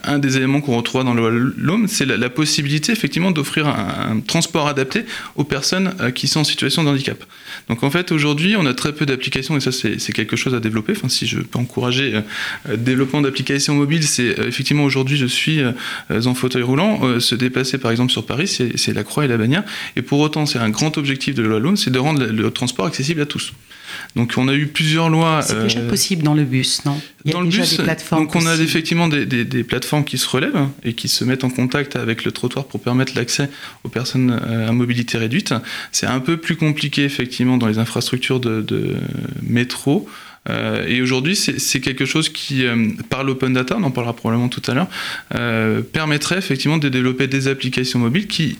un 0.03 0.19
des 0.19 0.37
éléments 0.37 0.61
qu'on 0.61 0.77
retrouve 0.77 1.03
dans 1.03 1.13
le 1.13 1.53
LOM, 1.57 1.87
c'est 1.87 2.05
la, 2.05 2.29
possibilité 2.29 2.91
effectivement 2.91 3.31
d'offrir 3.31 3.67
un, 3.67 4.19
transport 4.19 4.67
adapté 4.67 5.05
aux 5.35 5.43
personnes 5.43 5.93
euh, 5.99 6.11
qui 6.11 6.27
sont 6.27 6.41
en 6.41 6.43
situation 6.43 6.83
de 6.83 6.89
handicap. 6.89 7.23
Donc 7.67 7.83
en 7.83 7.91
fait 7.91 8.11
aujourd'hui 8.11 8.55
on 8.57 8.65
a 8.65 8.73
très 8.73 8.93
peu 8.93 9.05
d'applications 9.05 9.57
et 9.57 9.59
ça 9.59 9.71
c'est 9.71 10.13
quelque 10.13 10.35
chose 10.35 10.55
à 10.55 10.59
développer. 10.59 10.93
Enfin 10.95 11.09
si 11.09 11.27
je 11.27 11.39
peux 11.39 11.59
encourager 11.59 12.15
euh, 12.15 12.21
le 12.69 12.77
développement 12.77 13.21
d'applications 13.21 13.75
mobiles, 13.75 14.03
c'est 14.03 14.35
effectivement 14.39 14.83
aujourd'hui 14.83 15.17
je 15.17 15.25
suis 15.25 15.61
en 16.09 16.33
fauteuil 16.33 16.63
roulant, 16.63 17.19
se 17.19 17.35
déplacer 17.35 17.77
par 17.77 17.91
exemple 17.91 18.11
sur 18.11 18.25
Paris, 18.25 18.47
c'est 18.47 18.93
la 18.93 19.03
croix 19.03 19.25
et 19.25 19.27
la 19.27 19.37
bannière. 19.37 19.63
Et 19.95 20.01
pour 20.01 20.19
autant 20.19 20.45
c'est 20.45 20.59
un 20.59 20.69
grand 20.69 20.97
objectif 20.97 21.35
de 21.35 21.43
la 21.43 21.59
loi 21.59 21.73
c'est 21.75 21.91
de 21.91 21.99
rendre 21.99 22.25
le 22.25 22.51
transport 22.51 22.85
accessible 22.85 23.21
à 23.21 23.25
tous. 23.25 23.53
Donc 24.15 24.33
on 24.37 24.47
a 24.47 24.53
eu 24.53 24.67
plusieurs 24.67 25.09
lois. 25.09 25.41
C'est 25.41 25.61
déjà 25.61 25.79
euh, 25.79 25.89
possible 25.89 26.23
dans 26.23 26.33
le 26.33 26.43
bus, 26.43 26.83
non? 26.85 26.99
Il 27.23 27.31
y 27.31 27.33
a 27.33 27.37
dans 27.37 27.43
déjà 27.43 27.61
le 27.61 27.63
bus, 27.63 27.77
des 27.77 27.83
plateformes. 27.83 28.23
Donc 28.23 28.35
on 28.35 28.45
a 28.45 28.55
effectivement 28.55 29.07
des, 29.07 29.63
plateformes 29.63 30.03
qui 30.03 30.17
se 30.17 30.27
relèvent 30.27 30.67
et 30.83 30.93
qui 30.93 31.07
se 31.07 31.23
mettent 31.23 31.43
en 31.43 31.49
contact 31.49 31.95
avec 31.95 32.25
le 32.25 32.31
trottoir 32.31 32.65
pour 32.65 32.81
permettre 32.81 33.13
l'accès 33.15 33.49
aux 33.83 33.89
personnes 33.89 34.39
euh, 34.45 34.69
à 34.69 34.71
mobilité 34.71 35.17
réduite. 35.17 35.53
C'est 35.91 36.07
un 36.07 36.19
peu 36.19 36.37
plus 36.37 36.55
compliqué 36.55 37.03
effectivement 37.03 37.57
dans 37.57 37.67
les 37.67 37.77
infrastructures 37.77 38.39
de, 38.39 38.95
métro. 39.43 40.09
Euh, 40.49 40.87
et 40.87 41.01
aujourd'hui, 41.01 41.35
c'est 41.35 41.81
quelque 41.81 42.05
chose 42.05 42.29
qui, 42.29 42.63
par 43.09 43.23
l'open 43.23 43.53
data, 43.53 43.77
on 43.77 43.83
en 43.83 43.91
parlera 43.91 44.15
probablement 44.15 44.49
tout 44.49 44.63
à 44.67 44.73
l'heure, 44.73 45.83
permettrait 45.93 46.37
effectivement 46.37 46.79
de 46.79 46.89
développer 46.89 47.27
des 47.27 47.47
applications 47.47 47.99
mobiles 47.99 48.27
qui 48.27 48.57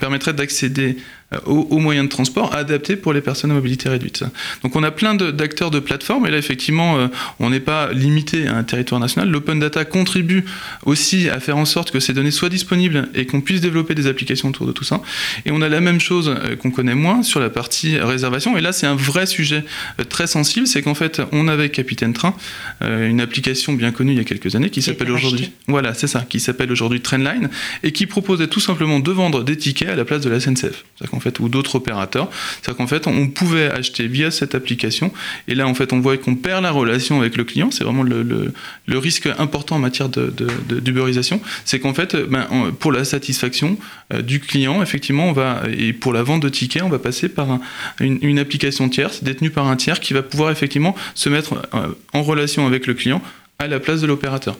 permettraient 0.00 0.32
d'accéder 0.32 0.96
euh, 1.32 1.38
aux, 1.46 1.78
moyens 1.78 2.06
de 2.06 2.10
transport 2.10 2.54
adaptés 2.54 2.94
pour 2.94 3.12
les 3.12 3.20
personnes 3.20 3.50
à 3.50 3.54
mobilité 3.54 3.88
réduite. 3.88 4.22
Donc 4.62 4.76
on 4.76 4.84
a 4.84 4.92
plein 4.92 5.16
d'acteurs 5.16 5.72
de, 5.72 5.80
plateformes 5.80 6.24
et 6.24 6.30
là 6.30 6.38
effectivement 6.38 6.98
euh, 6.98 7.08
on 7.40 7.50
n'est 7.50 7.58
pas 7.58 7.92
limité 7.92 8.46
à 8.46 8.56
un 8.56 8.62
territoire 8.62 9.00
national. 9.00 9.28
L'open 9.28 9.58
data 9.58 9.84
contribue 9.84 10.44
aussi 10.84 11.28
à 11.28 11.40
faire 11.40 11.56
en 11.56 11.64
sorte 11.64 11.90
que 11.90 11.98
ces 11.98 12.12
données 12.12 12.30
soient 12.30 12.48
disponibles 12.48 13.08
et 13.14 13.26
qu'on 13.26 13.40
puisse 13.40 13.60
développer 13.60 13.96
des 13.96 14.06
applications 14.06 14.50
autour 14.50 14.68
de 14.68 14.72
tout 14.72 14.84
ça. 14.84 15.02
Et 15.44 15.50
on 15.50 15.62
a 15.62 15.68
la 15.68 15.80
même 15.80 15.98
chose 15.98 16.28
euh, 16.28 16.54
qu'on 16.54 16.70
connaît 16.70 16.94
moins 16.94 17.24
sur 17.24 17.40
la 17.40 17.50
partie 17.50 17.98
réservation 17.98 18.56
et 18.56 18.60
là 18.60 18.72
c'est 18.72 18.86
un 18.86 18.94
vrai 18.94 19.26
sujet 19.26 19.64
très 20.08 20.28
sensible, 20.28 20.68
c'est 20.68 20.82
qu'en 20.82 20.94
fait 20.94 21.20
on 21.32 21.48
avait 21.48 21.70
Capitaine 21.70 22.12
Train, 22.12 22.34
une 22.82 23.20
application 23.20 23.72
bien 23.72 23.90
connue 23.90 24.12
il 24.12 24.18
y 24.18 24.20
a 24.20 24.24
quelques 24.24 24.54
années 24.54 24.70
qui 24.70 24.80
s'appelle 24.80 25.10
aujourd'hui 25.10 25.50
voilà 25.66 25.94
c'est 25.94 26.06
ça 26.06 26.20
qui 26.20 26.38
s'appelle 26.40 26.70
aujourd'hui 26.70 27.00
Trendline 27.00 27.50
et 27.82 27.92
qui 27.92 28.06
proposait 28.06 28.46
tout 28.46 28.60
simplement 28.60 29.00
de 29.00 29.10
vendre 29.10 29.42
des 29.42 29.56
tickets 29.56 29.88
à 29.88 29.96
la 29.96 30.04
place 30.04 30.20
de 30.20 30.30
la 30.30 30.40
SNCF. 30.40 30.84
En 31.16 31.20
fait, 31.20 31.40
ou 31.40 31.48
d'autres 31.48 31.76
opérateurs. 31.76 32.28
C'est-à-dire 32.60 32.76
qu'en 32.76 32.86
fait, 32.86 33.06
on 33.06 33.28
pouvait 33.28 33.70
acheter 33.70 34.06
via 34.06 34.30
cette 34.30 34.54
application, 34.54 35.12
et 35.48 35.54
là, 35.54 35.66
en 35.66 35.74
fait, 35.74 35.92
on 35.92 36.00
voit 36.00 36.16
qu'on 36.16 36.34
perd 36.36 36.62
la 36.62 36.70
relation 36.70 37.20
avec 37.20 37.36
le 37.36 37.44
client. 37.44 37.70
C'est 37.70 37.84
vraiment 37.84 38.02
le, 38.02 38.52
risque 38.88 39.28
important 39.38 39.76
en 39.76 39.78
matière 39.78 40.08
d'uberisation. 40.08 41.36
De, 41.36 41.42
de, 41.42 41.48
c'est 41.64 41.80
qu'en 41.80 41.94
fait, 41.94 42.16
ben, 42.16 42.46
pour 42.78 42.92
la 42.92 43.04
satisfaction 43.04 43.78
euh, 44.12 44.22
du 44.22 44.40
client, 44.40 44.82
effectivement, 44.82 45.28
on 45.28 45.32
va, 45.32 45.62
et 45.76 45.92
pour 45.92 46.12
la 46.12 46.22
vente 46.22 46.42
de 46.42 46.48
tickets, 46.48 46.82
on 46.82 46.88
va 46.88 46.98
passer 46.98 47.28
par 47.28 47.58
une, 48.00 48.18
une, 48.22 48.38
application 48.38 48.88
tierce, 48.88 49.22
détenue 49.22 49.50
par 49.50 49.66
un 49.68 49.76
tiers, 49.76 50.00
qui 50.00 50.14
va 50.14 50.22
pouvoir 50.22 50.50
effectivement 50.50 50.94
se 51.14 51.28
mettre 51.28 51.54
euh, 51.74 51.88
en 52.12 52.22
relation 52.22 52.66
avec 52.66 52.86
le 52.86 52.94
client 52.94 53.22
à 53.58 53.66
la 53.66 53.80
place 53.80 54.00
de 54.00 54.06
l'opérateur. 54.06 54.56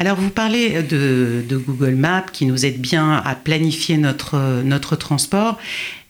Alors 0.00 0.16
vous 0.16 0.30
parlez 0.30 0.80
de, 0.84 1.42
Google 1.50 1.96
Maps 1.96 2.26
qui 2.32 2.46
nous 2.46 2.64
aide 2.64 2.80
bien 2.80 3.16
à 3.16 3.34
planifier 3.34 3.96
notre, 3.96 4.62
notre 4.62 4.94
transport. 4.94 5.58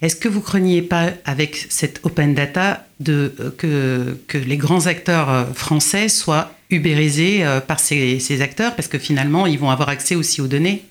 Est-ce 0.02 0.14
que 0.14 0.28
vous 0.28 0.42
craignez 0.42 0.83
pas 0.83 1.11
avec 1.25 1.66
cette 1.71 2.00
open 2.02 2.35
data 2.35 2.87
de, 3.00 3.33
que, 3.57 4.18
les 4.35 4.57
grands 4.59 4.87
acteurs 4.87 5.30
euh, 5.30 5.45
français 5.54 6.11
soient 6.11 6.52
ubérisés 6.68 7.47
euh, 7.47 7.61
par 7.61 7.80
ces, 7.80 8.42
acteurs? 8.42 8.76
Parce 8.76 8.88
que 8.88 8.99
finalement 8.99 9.47
ils 9.47 9.59
vont 9.59 9.71
avoir 9.71 9.88
accès 9.88 10.14
aussi 10.14 10.42
aux 10.42 10.49
données. 10.49 10.85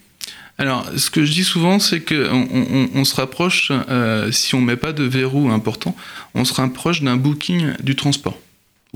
Alors, 0.57 0.89
ce 0.97 1.11
que 1.11 1.23
je 1.23 1.31
dis 1.31 1.43
souvent, 1.43 1.77
c'est 1.77 1.99
qu'on 1.99 2.89
on, 2.95 3.05
se 3.05 3.13
rapproche, 3.13 3.71
euh, 3.71 4.31
si 4.31 4.55
on 4.55 4.61
ne 4.61 4.65
met 4.65 4.75
pas 4.75 4.91
de 4.91 5.03
verrou 5.03 5.51
important, 5.51 5.95
on 6.33 6.45
se 6.45 6.53
rapproche 6.55 7.03
d'un 7.03 7.15
booking 7.15 7.73
du 7.83 7.95
transport 7.95 8.39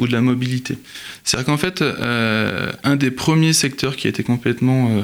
ou 0.02 0.08
de 0.08 0.12
la 0.12 0.22
mobilité. 0.22 0.78
C'est-à-dire 1.24 1.46
qu'en 1.46 1.58
fait, 1.58 1.82
euh, 1.82 2.72
un 2.84 2.96
des 2.96 3.12
premiers 3.12 3.54
secteurs 3.54 3.96
qui 3.96 4.08
a 4.08 4.10
été 4.10 4.24
complètement 4.24 4.90
euh, 4.90 5.04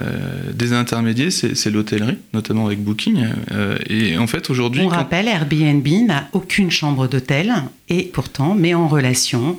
euh, 0.00 0.52
désintermédié, 0.54 1.30
c'est 1.30 1.70
l'hôtellerie, 1.70 2.18
notamment 2.32 2.66
avec 2.66 2.82
Booking. 2.82 3.26
et 3.88 4.16
en 4.16 4.26
fait, 4.26 4.48
aujourd'hui... 4.48 4.82
On 4.82 4.88
rappelle, 4.88 5.28
Airbnb 5.28 5.86
n'a 6.06 6.28
aucune 6.32 6.70
chambre 6.70 7.08
d'hôtel 7.08 7.52
et 7.88 8.04
pourtant 8.04 8.54
met 8.54 8.74
en 8.74 8.88
relation 8.88 9.58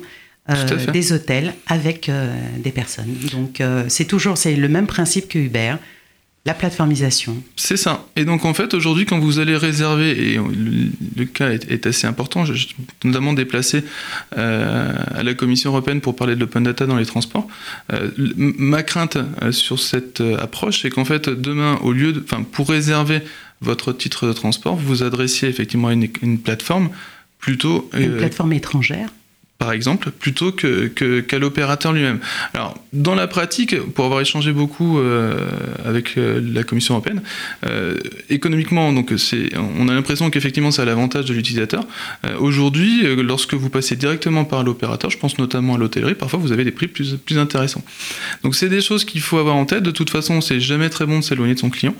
des 0.92 1.12
hôtels 1.12 1.52
avec 1.66 2.10
des 2.58 2.72
personnes. 2.72 3.14
Donc 3.32 3.62
c'est 3.88 4.06
toujours 4.06 4.38
c'est 4.38 4.56
le 4.56 4.68
même 4.68 4.86
principe 4.86 5.28
que 5.28 5.38
Uber. 5.38 5.74
La 6.48 6.54
plateformisation. 6.54 7.36
C'est 7.56 7.76
ça. 7.76 8.06
Et 8.16 8.24
donc 8.24 8.46
en 8.46 8.54
fait 8.54 8.72
aujourd'hui 8.72 9.04
quand 9.04 9.18
vous 9.18 9.38
allez 9.38 9.54
réserver, 9.54 10.32
et 10.32 10.40
le, 11.16 11.24
cas 11.26 11.50
est, 11.50 11.86
assez 11.86 12.06
important, 12.06 12.46
je, 12.46 12.54
suis 12.54 12.74
notamment 13.04 13.34
déplacé 13.34 13.84
euh, 14.38 14.94
à 15.14 15.22
la 15.22 15.34
Commission 15.34 15.72
européenne 15.72 16.00
pour 16.00 16.16
parler 16.16 16.36
de 16.36 16.40
l'open 16.40 16.62
data 16.62 16.86
dans 16.86 16.96
les 16.96 17.04
transports, 17.04 17.46
euh, 17.92 18.08
ma 18.16 18.82
crainte 18.82 19.18
euh, 19.42 19.52
sur 19.52 19.78
cette 19.78 20.22
approche 20.40 20.80
c'est 20.80 20.88
qu'en 20.88 21.04
fait 21.04 21.28
demain 21.28 21.78
au 21.82 21.92
lieu 21.92 22.14
de, 22.14 22.24
enfin 22.24 22.42
pour 22.44 22.70
réserver 22.70 23.20
votre 23.60 23.92
titre 23.92 24.26
de 24.26 24.32
transport, 24.32 24.74
vous 24.74 24.86
vous 24.86 25.02
adressiez 25.02 25.50
effectivement 25.50 25.88
à 25.88 25.92
une, 25.92 26.08
une 26.22 26.38
plateforme 26.38 26.88
plutôt... 27.38 27.90
Une 27.92 28.16
plateforme 28.16 28.54
étrangère 28.54 29.10
par 29.58 29.72
exemple, 29.72 30.12
plutôt 30.12 30.52
que, 30.52 30.86
qu'à 30.86 31.38
l'opérateur 31.40 31.92
lui-même. 31.92 32.20
Alors, 32.54 32.78
dans 32.92 33.16
la 33.16 33.26
pratique, 33.26 33.76
pour 33.80 34.04
avoir 34.04 34.20
échangé 34.20 34.52
beaucoup 34.52 35.00
euh, 35.00 35.48
avec 35.84 36.16
euh, 36.16 36.40
la 36.54 36.62
Commission 36.62 36.94
européenne, 36.94 37.22
euh, 37.66 37.96
économiquement, 38.30 38.92
donc 38.92 39.12
on 39.78 39.88
a 39.88 39.94
l'impression 39.94 40.30
qu'effectivement 40.30 40.70
c'est 40.70 40.82
à 40.82 40.84
l'avantage 40.84 41.24
de 41.24 41.34
l'utilisateur. 41.34 41.84
aujourd'hui, 42.38 43.02
lorsque 43.16 43.54
vous 43.54 43.68
passez 43.68 43.96
directement 43.96 44.44
par 44.44 44.62
l'opérateur, 44.62 45.10
je 45.10 45.18
pense 45.18 45.38
notamment 45.38 45.74
à 45.74 45.78
l'hôtellerie, 45.78 46.14
parfois 46.14 46.38
vous 46.38 46.52
avez 46.52 46.62
des 46.62 46.70
prix 46.70 46.86
plus, 46.86 47.16
plus 47.16 47.38
intéressants. 47.38 47.82
Donc, 48.44 48.54
c'est 48.54 48.68
des 48.68 48.80
choses 48.80 49.04
qu'il 49.04 49.20
faut 49.20 49.38
avoir 49.38 49.56
en 49.56 49.64
tête. 49.64 49.82
De 49.82 49.90
toute 49.90 50.10
façon, 50.10 50.40
c'est 50.40 50.60
jamais 50.60 50.88
très 50.88 51.04
bon 51.04 51.18
de 51.18 51.24
s'éloigner 51.24 51.54
de 51.54 51.58
son 51.58 51.70
client. 51.70 51.96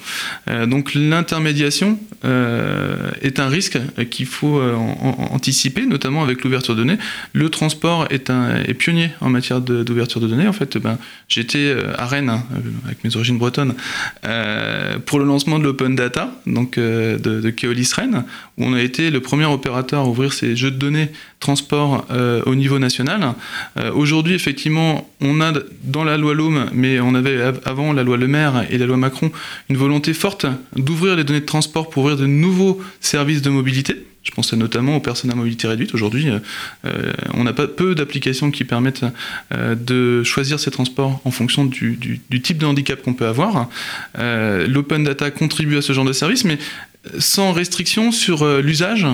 donc, 0.69 0.95
l'intermédiation 0.95 1.99
est 2.23 3.41
un 3.41 3.49
risque 3.49 3.79
qu'il 4.11 4.27
faut 4.27 4.61
anticiper, 5.31 5.87
notamment 5.87 6.23
avec 6.23 6.45
l'ouverture 6.45 6.77
de 6.77 6.85
données. 6.85 6.99
Transport 7.49 8.07
est, 8.11 8.31
un, 8.31 8.63
pionnier 8.79 9.11
en 9.21 9.29
matière 9.29 9.61
d'ouverture 9.61 10.21
de, 10.21 10.27
données. 10.29 10.47
En 10.47 10.53
fait, 10.53 10.79
ben, 10.79 10.99
j'étais 11.29 11.59
euh, 11.59 11.93
à 11.97 12.07
Rennes, 12.07 12.31
hein, 12.31 12.45
avec 12.85 13.03
mes 13.05 13.17
origines 13.17 13.39
bretonnes, 13.39 13.75
euh, 14.25 14.99
pour 15.05 15.19
le 15.19 15.25
lancement 15.25 15.59
de 15.59 15.65
l'Open 15.65 15.95
Data, 15.95 16.33
donc 16.47 16.79
euh, 16.79 17.19
de, 17.19 17.41
de, 17.41 17.51
Keolis 17.51 17.91
Rennes, 17.95 18.25
où 18.57 18.65
on 18.65 18.73
a 18.75 18.81
été 18.83 19.11
le 19.11 19.21
premier 19.21 19.47
opérateur 19.47 20.03
à 20.03 20.09
ouvrir 20.09 20.33
ces 20.33 20.57
jeux 20.57 20.71
de 20.71 20.77
données 20.77 21.11
transport 21.41 22.07
au 22.47 22.55
niveau 22.57 22.81
national. 22.81 23.35
Aujourd'hui, 23.95 24.35
effectivement, 24.35 25.09
on 25.21 25.41
a 25.41 25.53
dans 25.85 26.03
la 26.03 26.17
loi 26.17 26.35
LOM, 26.35 26.69
mais 26.73 26.99
on 26.99 27.15
avait 27.15 27.41
avant 27.65 27.93
la 27.93 28.03
loi 28.03 28.17
Le 28.17 28.27
Maire 28.27 28.67
et 28.71 28.77
la 28.77 28.87
loi 28.87 28.97
Macron, 28.97 29.31
une 29.71 29.77
volonté 29.77 30.15
forte 30.15 30.47
d'ouvrir 30.75 31.15
les 31.15 31.23
données 31.23 31.41
de 31.41 31.47
transport 31.47 31.91
pour 31.91 32.03
ouvrir 32.03 32.17
de 32.17 32.27
nouveaux 32.27 32.81
services 33.01 33.41
de 33.41 33.51
mobilité. 33.51 34.05
Je 34.29 34.35
pense 34.35 34.53
notamment 34.53 34.97
aux 34.97 35.01
personnes 35.01 35.31
à 35.31 35.35
mobilité 35.35 35.67
réduite. 35.67 35.95
Aujourd'hui, 35.95 36.29
euh, 36.29 36.39
euh, 36.85 37.13
on 37.33 37.45
n'a 37.45 37.55
pas 37.55 37.67
peu 37.67 37.95
d'applications 37.95 38.51
qui 38.51 38.65
permettent 38.65 39.07
euh, 39.55 39.75
de 39.75 40.23
choisir 40.23 40.61
ces 40.61 40.71
transports 40.71 41.23
en 41.25 41.31
fonction 41.31 41.65
du, 41.65 42.21
type 42.43 42.59
de 42.59 42.67
handicap 42.67 43.01
qu'on 43.03 43.15
peut 43.15 43.27
avoir. 43.27 43.69
L'open 44.19 45.05
data 45.05 45.31
contribue 45.31 45.79
à 45.79 45.83
ce 45.83 45.93
genre 45.95 46.05
de 46.05 46.13
service, 46.13 46.45
mais 46.45 46.59
sans 47.19 47.53
restriction 47.53 48.13
sur 48.13 48.47
l'usage 48.61 49.07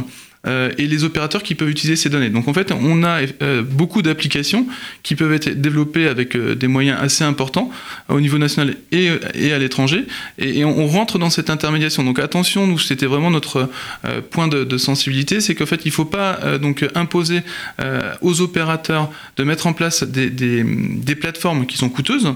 euh, 0.46 0.70
et 0.78 0.86
les 0.86 1.04
opérateurs 1.04 1.42
qui 1.42 1.54
peuvent 1.54 1.70
utiliser 1.70 1.96
ces 1.96 2.10
données. 2.10 2.30
Donc 2.30 2.48
en 2.48 2.54
fait, 2.54 2.72
on 2.72 3.02
a 3.02 3.20
euh, 3.42 3.62
beaucoup 3.62 4.02
d'applications 4.02 4.66
qui 5.02 5.14
peuvent 5.14 5.32
être 5.32 5.48
développées 5.60 6.06
avec 6.06 6.36
euh, 6.36 6.54
des 6.54 6.66
moyens 6.66 6.98
assez 7.00 7.24
importants 7.24 7.70
au 8.08 8.20
niveau 8.20 8.38
national 8.38 8.76
et, 8.92 9.08
à 9.52 9.58
l'étranger, 9.58 10.04
et, 10.38 10.64
on, 10.64 10.86
rentre 10.86 11.18
dans 11.18 11.30
cette 11.30 11.50
intermédiation. 11.50 12.04
Donc 12.04 12.18
attention, 12.18 12.66
nous 12.66 12.78
c'était 12.78 13.06
vraiment 13.06 13.30
notre 13.30 13.70
point 14.30 14.48
de, 14.48 14.64
de 14.64 14.78
sensibilité, 14.78 15.40
c'est 15.40 15.54
qu'en 15.54 15.66
fait 15.66 15.80
il 15.84 15.88
ne 15.88 15.92
faut 15.92 16.04
pas 16.04 16.58
donc 16.58 16.86
imposer 16.94 17.40
aux 18.20 18.40
opérateurs 18.40 19.10
de 19.36 19.44
mettre 19.44 19.66
en 19.66 19.72
place 19.72 20.02
des, 20.04 20.30
des, 20.30 20.62
des 20.62 21.14
plateformes 21.14 21.66
qui 21.66 21.78
sont 21.78 21.88
coûteuses 21.88 22.34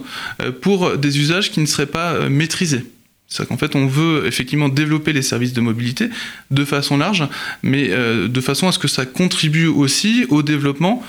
pour 0.62 0.96
des 0.96 1.18
usages 1.18 1.50
qui 1.50 1.60
ne 1.60 1.66
seraient 1.66 1.86
pas 1.86 2.28
maîtrisés. 2.28 2.84
C'est-à-dire 3.28 3.49
qu'en 3.49 3.58
fait, 3.58 3.76
on 3.76 3.87
veut 3.87 4.26
effectivement 4.26 4.68
développer 4.68 5.12
les 5.12 5.23
services 5.23 5.52
de 5.52 5.61
mobilité 5.61 6.08
de 6.50 6.64
façon 6.64 6.97
large, 6.97 7.25
mais 7.62 7.90
euh, 7.90 8.26
de 8.26 8.40
façon 8.40 8.68
à 8.68 8.73
ce 8.73 8.78
que 8.78 8.88
ça 8.88 9.04
contribue 9.04 9.66
aussi 9.66 10.26
au 10.30 10.42
développement 10.42 11.02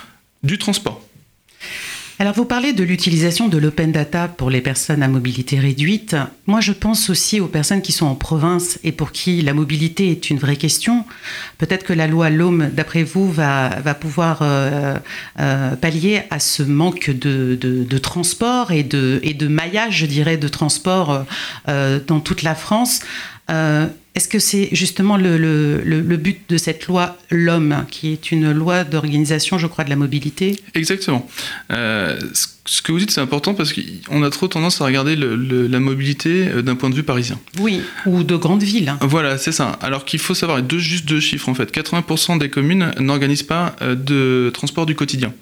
du 0.43 0.57
transport. 0.57 1.08
Alors 2.21 2.33
vous 2.33 2.43
parlez 2.43 2.73
de 2.73 2.83
l'utilisation 2.83 3.47
de 3.47 3.57
l'open 3.57 3.93
data 3.93 4.27
pour 4.27 4.49
les 4.49 4.59
personnes 4.59 5.03
à 5.03 5.07
mobilité 5.07 5.57
réduite. 5.57 6.17
Moi 6.47 6.59
je 6.59 6.73
pense 6.73 7.09
aussi 7.09 7.39
aux 7.39 7.47
personnes 7.47 7.81
qui 7.81 7.93
sont 7.93 8.07
en 8.07 8.15
province 8.15 8.77
et 8.83 8.91
pour 8.91 9.13
qui 9.13 9.41
la 9.41 9.53
mobilité 9.53 10.11
est 10.11 10.29
une 10.29 10.37
vraie 10.37 10.57
question. 10.57 11.05
Peut-être 11.59 11.85
que 11.85 11.93
la 11.93 12.07
loi 12.07 12.29
LOM, 12.29 12.71
d'après 12.73 13.03
vous, 13.03 13.31
va, 13.31 13.69
va 13.85 13.93
pouvoir 13.93 14.39
euh, 14.41 14.97
euh, 15.39 15.77
pallier 15.77 16.23
à 16.29 16.41
ce 16.41 16.61
manque 16.61 17.09
de, 17.09 17.55
de, 17.55 17.97
transport 17.97 18.73
et 18.73 18.83
de, 18.83 19.21
et 19.23 19.33
de 19.33 19.47
maillage, 19.47 19.99
je 19.99 20.05
dirais, 20.05 20.35
de 20.35 20.49
transport 20.49 21.25
euh, 21.69 22.01
dans 22.05 22.19
toute 22.19 22.43
la 22.43 22.55
France. 22.55 22.99
Est-ce 24.15 24.27
que 24.27 24.39
c'est 24.39 24.69
justement 24.71 25.17
le, 25.17 26.17
but 26.17 26.39
de 26.49 26.57
cette 26.57 26.87
loi 26.87 27.17
l'homme, 27.29 27.85
qui 27.89 28.11
est 28.11 28.31
une 28.31 28.51
loi 28.51 28.83
d'organisation, 28.83 29.57
je 29.57 29.67
crois, 29.67 29.83
de 29.83 29.89
la 29.89 29.95
mobilité? 29.95 30.59
Exactement. 30.73 31.27
Euh, 31.71 32.19
ce 32.65 32.81
que 32.81 32.91
vous 32.91 32.99
dites, 32.99 33.11
c'est 33.11 33.21
important 33.21 33.53
parce 33.53 33.73
qu'on 33.73 34.23
a 34.23 34.29
trop 34.29 34.47
tendance 34.47 34.81
à 34.81 34.85
regarder 34.85 35.15
la 35.15 35.79
mobilité 35.79 36.47
euh, 36.47 36.61
d'un 36.61 36.75
point 36.75 36.89
de 36.89 36.95
vue 36.95 37.03
parisien. 37.03 37.39
Oui, 37.59 37.81
ou 38.05 38.23
de 38.23 38.35
grandes 38.35 38.63
villes. 38.63 38.93
Voilà, 39.01 39.37
c'est 39.37 39.51
ça. 39.51 39.77
Alors 39.81 40.05
qu'il 40.05 40.19
faut 40.19 40.33
savoir, 40.33 40.61
deux, 40.61 40.79
juste 40.79 41.05
deux 41.05 41.19
chiffres 41.19 41.49
en 41.49 41.53
fait. 41.53 41.73
80% 41.73 42.39
des 42.39 42.49
communes 42.49 42.91
n'organisent 42.99 43.43
pas 43.43 43.75
euh, 43.81 43.95
de 43.95 44.51
transport 44.53 44.85
du 44.85 44.95
quotidien. 44.95 45.33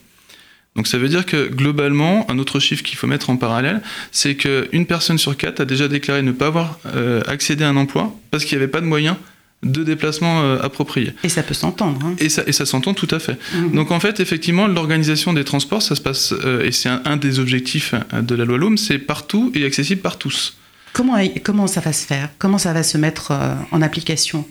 Donc 0.77 0.87
ça 0.87 0.99
veut 0.99 1.09
dire 1.09 1.25
que 1.25 1.47
globalement, 1.47 2.29
un 2.29 2.37
autre 2.37 2.59
chiffre 2.59 2.83
qu'il 2.83 2.97
faut 2.97 3.07
mettre 3.07 3.31
en 3.31 3.35
parallèle, 3.35 3.81
c'est 4.11 4.35
qu'une 4.35 4.85
personne 4.85 5.17
sur 5.17 5.35
quatre 5.35 5.59
a 5.59 5.65
déjà 5.65 5.87
déclaré 5.87 6.21
ne 6.21 6.31
pas 6.31 6.47
avoir 6.47 6.79
euh, 6.85 7.21
accédé 7.27 7.63
à 7.63 7.69
un 7.69 7.75
emploi 7.75 8.15
parce 8.31 8.45
qu'il 8.45 8.57
n'y 8.57 8.63
avait 8.63 8.71
pas 8.71 8.79
de 8.79 8.85
moyens 8.85 9.17
de 9.63 9.83
déplacement 9.83 10.43
euh, 10.43 10.61
appropriés. 10.61 11.13
Et 11.23 11.29
ça 11.29 11.41
peut 11.41 11.55
s'entendre. 11.55 11.99
Hein. 12.05 12.15
Et 12.19 12.29
ça, 12.29 12.43
et 12.45 12.51
ça 12.51 12.67
s'entend 12.67 12.93
tout 12.93 13.07
à 13.09 13.17
fait. 13.17 13.37
Mmh. 13.55 13.75
Donc 13.75 13.89
en 13.89 13.99
fait, 13.99 14.19
effectivement, 14.19 14.67
l'organisation 14.67 15.33
des 15.33 15.43
transports, 15.43 15.81
ça 15.81 15.95
se 15.95 16.01
passe, 16.01 16.31
euh, 16.45 16.63
et 16.63 16.71
c'est 16.71 16.89
un, 16.89 17.17
des 17.17 17.39
objectifs 17.39 17.95
de 18.13 18.35
la 18.35 18.45
loi 18.45 18.59
LOM, 18.59 18.77
c'est 18.77 18.99
partout 18.99 19.51
et 19.55 19.65
accessible 19.65 20.01
par 20.01 20.19
tous. 20.19 20.57
Comment, 20.93 21.17
comment 21.43 21.65
ça 21.65 21.81
va 21.81 21.91
se 21.91 22.05
faire? 22.05 22.29
Comment 22.37 22.59
ça 22.59 22.71
va 22.73 22.83
se 22.83 22.99
mettre 22.99 23.33
en 23.71 23.81
application? 23.81 24.47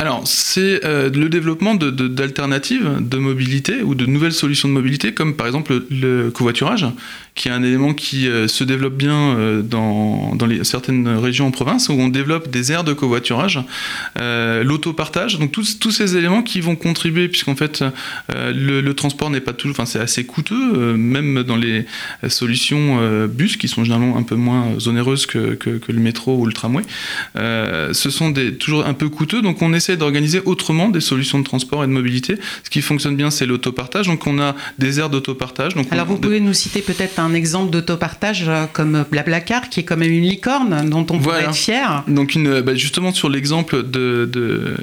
Alors, 0.00 0.22
c'est 0.24 0.82
euh, 0.86 1.10
le 1.10 1.28
développement 1.28 1.74
d'alternatives 1.74 2.88
de, 3.00 3.18
mobilité 3.18 3.82
ou 3.82 3.94
de 3.94 4.06
nouvelles 4.06 4.32
solutions 4.32 4.66
de 4.66 4.72
mobilité, 4.72 5.12
comme 5.12 5.36
par 5.36 5.46
exemple 5.46 5.82
le, 5.90 6.30
covoiturage, 6.30 6.86
qui 7.34 7.48
est 7.48 7.50
un 7.50 7.62
élément 7.62 7.92
qui 7.92 8.26
euh, 8.26 8.48
se 8.48 8.64
développe 8.64 8.94
bien 8.94 9.36
euh, 9.36 9.60
dans, 9.60 10.38
certaines 10.62 11.06
régions 11.06 11.48
en 11.48 11.50
province, 11.50 11.90
où 11.90 11.92
on 11.92 12.08
développe 12.08 12.48
des 12.48 12.72
aires 12.72 12.82
de 12.82 12.94
covoiturage, 12.94 13.60
l'autopartage, 14.16 15.38
donc 15.38 15.52
tous, 15.52 15.90
ces 15.90 16.16
éléments 16.16 16.42
qui 16.42 16.62
vont 16.62 16.76
contribuer, 16.76 17.28
puisqu'en 17.28 17.54
fait, 17.54 17.84
le, 18.30 18.92
transport 18.92 19.28
n'est 19.28 19.40
pas 19.40 19.52
toujours, 19.52 19.74
enfin 19.74 19.84
c'est 19.84 20.00
assez 20.00 20.24
coûteux, 20.24 20.96
même 20.96 21.42
dans 21.42 21.56
les 21.56 21.84
solutions 22.28 23.26
bus, 23.26 23.58
qui 23.58 23.68
sont 23.68 23.84
généralement 23.84 24.16
un 24.16 24.22
peu 24.22 24.36
moins 24.36 24.68
onéreuses 24.86 25.26
que, 25.26 25.58
le 25.88 26.00
métro 26.00 26.38
ou 26.38 26.46
le 26.46 26.54
tramway, 26.54 26.84
ce 27.36 28.10
sont 28.10 28.32
toujours 28.58 28.86
un 28.86 28.94
peu 28.94 29.10
coûteux, 29.10 29.42
donc 29.42 29.60
on 29.60 29.74
essaie 29.74 29.89
d'organiser 29.96 30.40
autrement 30.44 30.88
des 30.88 31.00
solutions 31.00 31.38
de 31.38 31.44
transport 31.44 31.84
et 31.84 31.86
de 31.86 31.92
mobilité. 31.92 32.36
Ce 32.64 32.70
qui 32.70 32.82
fonctionne 32.82 33.16
bien, 33.16 33.30
c'est 33.30 33.46
l'autopartage. 33.46 34.06
Donc 34.06 34.26
on 34.26 34.38
a 34.40 34.54
des 34.78 35.00
aires 35.00 35.10
d'autopartage. 35.10 35.72
Alors 35.90 36.06
vous 36.06 36.18
pouvez 36.18 36.40
nous 36.40 36.54
citer 36.54 36.80
peut-être 36.80 37.18
un 37.18 37.34
exemple 37.34 37.70
d'autopartage 37.70 38.44
euh, 38.48 38.66
comme 38.72 39.04
Blablacar, 39.10 39.68
qui 39.68 39.80
est 39.80 39.82
quand 39.84 39.96
même 39.96 40.12
une 40.12 40.24
licorne 40.24 40.88
dont 40.88 41.06
on 41.10 41.18
pourrait 41.18 41.44
être 41.44 41.54
fier. 41.54 42.04
Donc 42.08 42.34
une, 42.34 42.60
bah, 42.60 42.74
justement 42.74 43.12
sur 43.12 43.28
l'exemple 43.28 43.82
de, 43.82 44.28
de, 44.30 44.74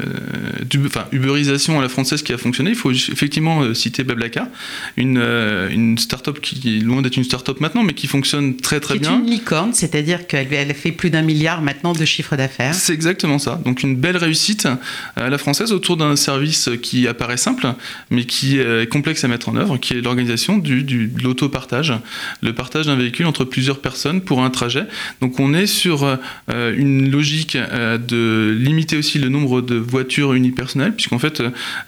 enfin, 0.86 1.06
à 1.12 1.82
la 1.82 1.90
française 1.90 2.22
qui 2.22 2.34
a 2.34 2.38
fonctionné, 2.38 2.72
il 2.72 2.76
faut 2.76 2.92
effectivement 2.92 3.62
euh, 3.62 3.74
citer 3.74 4.04
Blablacar, 4.04 4.48
une, 4.96 5.18
euh, 5.18 5.70
une 5.70 5.98
start-up 5.98 6.40
qui 6.42 6.78
est 6.78 6.80
loin 6.82 7.02
d'être 7.02 7.18
une 7.18 7.24
start-up 7.24 7.60
maintenant, 7.60 7.84
mais 7.84 7.94
qui 7.94 8.08
fonctionne 8.08 8.58
très 8.58 8.80
très 8.80 8.98
bien. 8.98 9.12
C'est 9.12 9.26
une 9.26 9.30
licorne, 9.30 9.74
c'est-à-dire 9.74 10.28
qu'elle 10.28 10.74
fait 10.74 10.92
plus 10.92 11.10
d'un 11.10 11.22
milliard 11.22 11.62
maintenant 11.62 11.94
de 11.94 12.06
chiffre 12.06 12.36
d'affaires. 12.36 12.74
C'est 12.74 12.94
exactement 12.94 13.40
ça. 13.40 13.60
Donc 13.64 13.84
une 13.84 13.96
belle 13.96 14.18
réussite 14.18 14.68
à 15.16 15.30
la 15.30 15.38
française 15.38 15.72
autour 15.72 15.98
d'un 15.98 16.16
service 16.16 16.70
qui 16.82 17.08
apparaît 17.08 17.38
simple, 17.38 17.68
mais 18.10 18.26
qui 18.26 18.60
est 18.60 18.90
complexe 18.90 19.24
à 19.24 19.28
mettre 19.28 19.50
en 19.50 19.56
œuvre, 19.56 19.78
qui 19.78 19.94
est 19.94 20.02
l'organisation 20.02 20.58
du, 20.58 20.84
du, 20.84 21.08
de 21.08 21.24
l'autopartage, 21.24 21.94
le 22.42 22.54
partage 22.54 22.86
d'un 22.86 22.96
véhicule 22.96 23.26
entre 23.26 23.44
plusieurs 23.44 23.80
personnes 23.80 24.22
pour 24.22 24.44
un 24.44 24.50
trajet. 24.50 24.86
Donc 25.22 25.40
on 25.40 25.54
est 25.54 25.68
sur 25.68 26.04
euh, 26.50 26.74
une 26.76 27.10
logique 27.12 27.56
euh, 27.56 27.98
de 27.98 28.56
limiter 28.58 28.98
aussi 28.98 29.20
le 29.20 29.30
nombre 29.30 29.62
de 29.62 29.76
voitures 29.76 30.34
unipersonnelles, 30.34 30.94
puisqu'en 30.94 31.20
fait, 31.20 31.42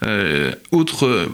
euh, 0.06 0.52
autre 0.72 1.30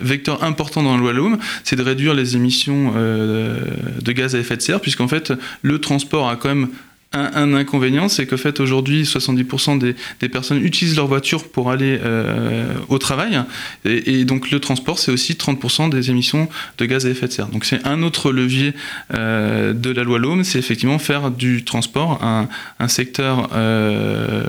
vecteur 0.00 0.42
important 0.44 0.82
dans 0.82 0.94
la 0.94 1.00
loi 1.00 1.12
L'Homme, 1.12 1.38
c'est 1.62 1.76
de 1.76 1.82
réduire 1.82 2.14
les 2.14 2.34
émissions 2.34 2.92
de 2.94 4.12
gaz 4.12 4.34
à 4.34 4.38
effet 4.38 4.56
de 4.56 4.62
serre, 4.62 4.80
puisqu'en 4.80 5.06
fait, 5.06 5.32
le 5.62 5.78
transport 5.78 6.28
a 6.28 6.36
quand 6.36 6.48
même 6.48 6.68
un, 7.14 7.54
inconvénient, 7.54 8.08
c'est 8.08 8.26
qu'en 8.26 8.36
fait 8.36 8.60
aujourd'hui 8.60 9.04
70% 9.04 9.78
des, 9.78 10.28
personnes 10.28 10.62
utilisent 10.64 10.96
leur 10.96 11.06
voiture 11.06 11.44
pour 11.48 11.70
aller 11.70 11.98
euh, 12.02 12.66
au 12.88 12.98
travail, 12.98 13.40
et, 13.84 14.24
donc 14.24 14.50
le 14.50 14.60
transport 14.60 14.98
c'est 14.98 15.12
aussi 15.12 15.34
30% 15.34 15.90
des 15.90 16.10
émissions 16.10 16.48
de 16.78 16.84
gaz 16.84 17.06
à 17.06 17.10
effet 17.10 17.28
de 17.28 17.32
serre. 17.32 17.48
Donc 17.48 17.64
c'est 17.64 17.86
un 17.86 18.02
autre 18.02 18.32
levier 18.32 18.74
euh, 19.14 19.72
de 19.72 19.90
la 19.90 20.02
loi 20.02 20.18
L'Homme, 20.18 20.44
c'est 20.44 20.58
effectivement 20.58 20.98
faire 20.98 21.30
du 21.30 21.64
transport 21.64 22.22
un, 22.22 22.48
secteur 22.88 23.50
euh, 23.54 24.44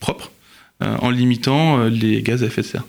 propre 0.00 0.32
en 0.80 1.10
limitant 1.10 1.84
les 1.84 2.22
gaz 2.22 2.42
à 2.42 2.46
effet 2.46 2.62
de 2.62 2.66
serre. 2.66 2.84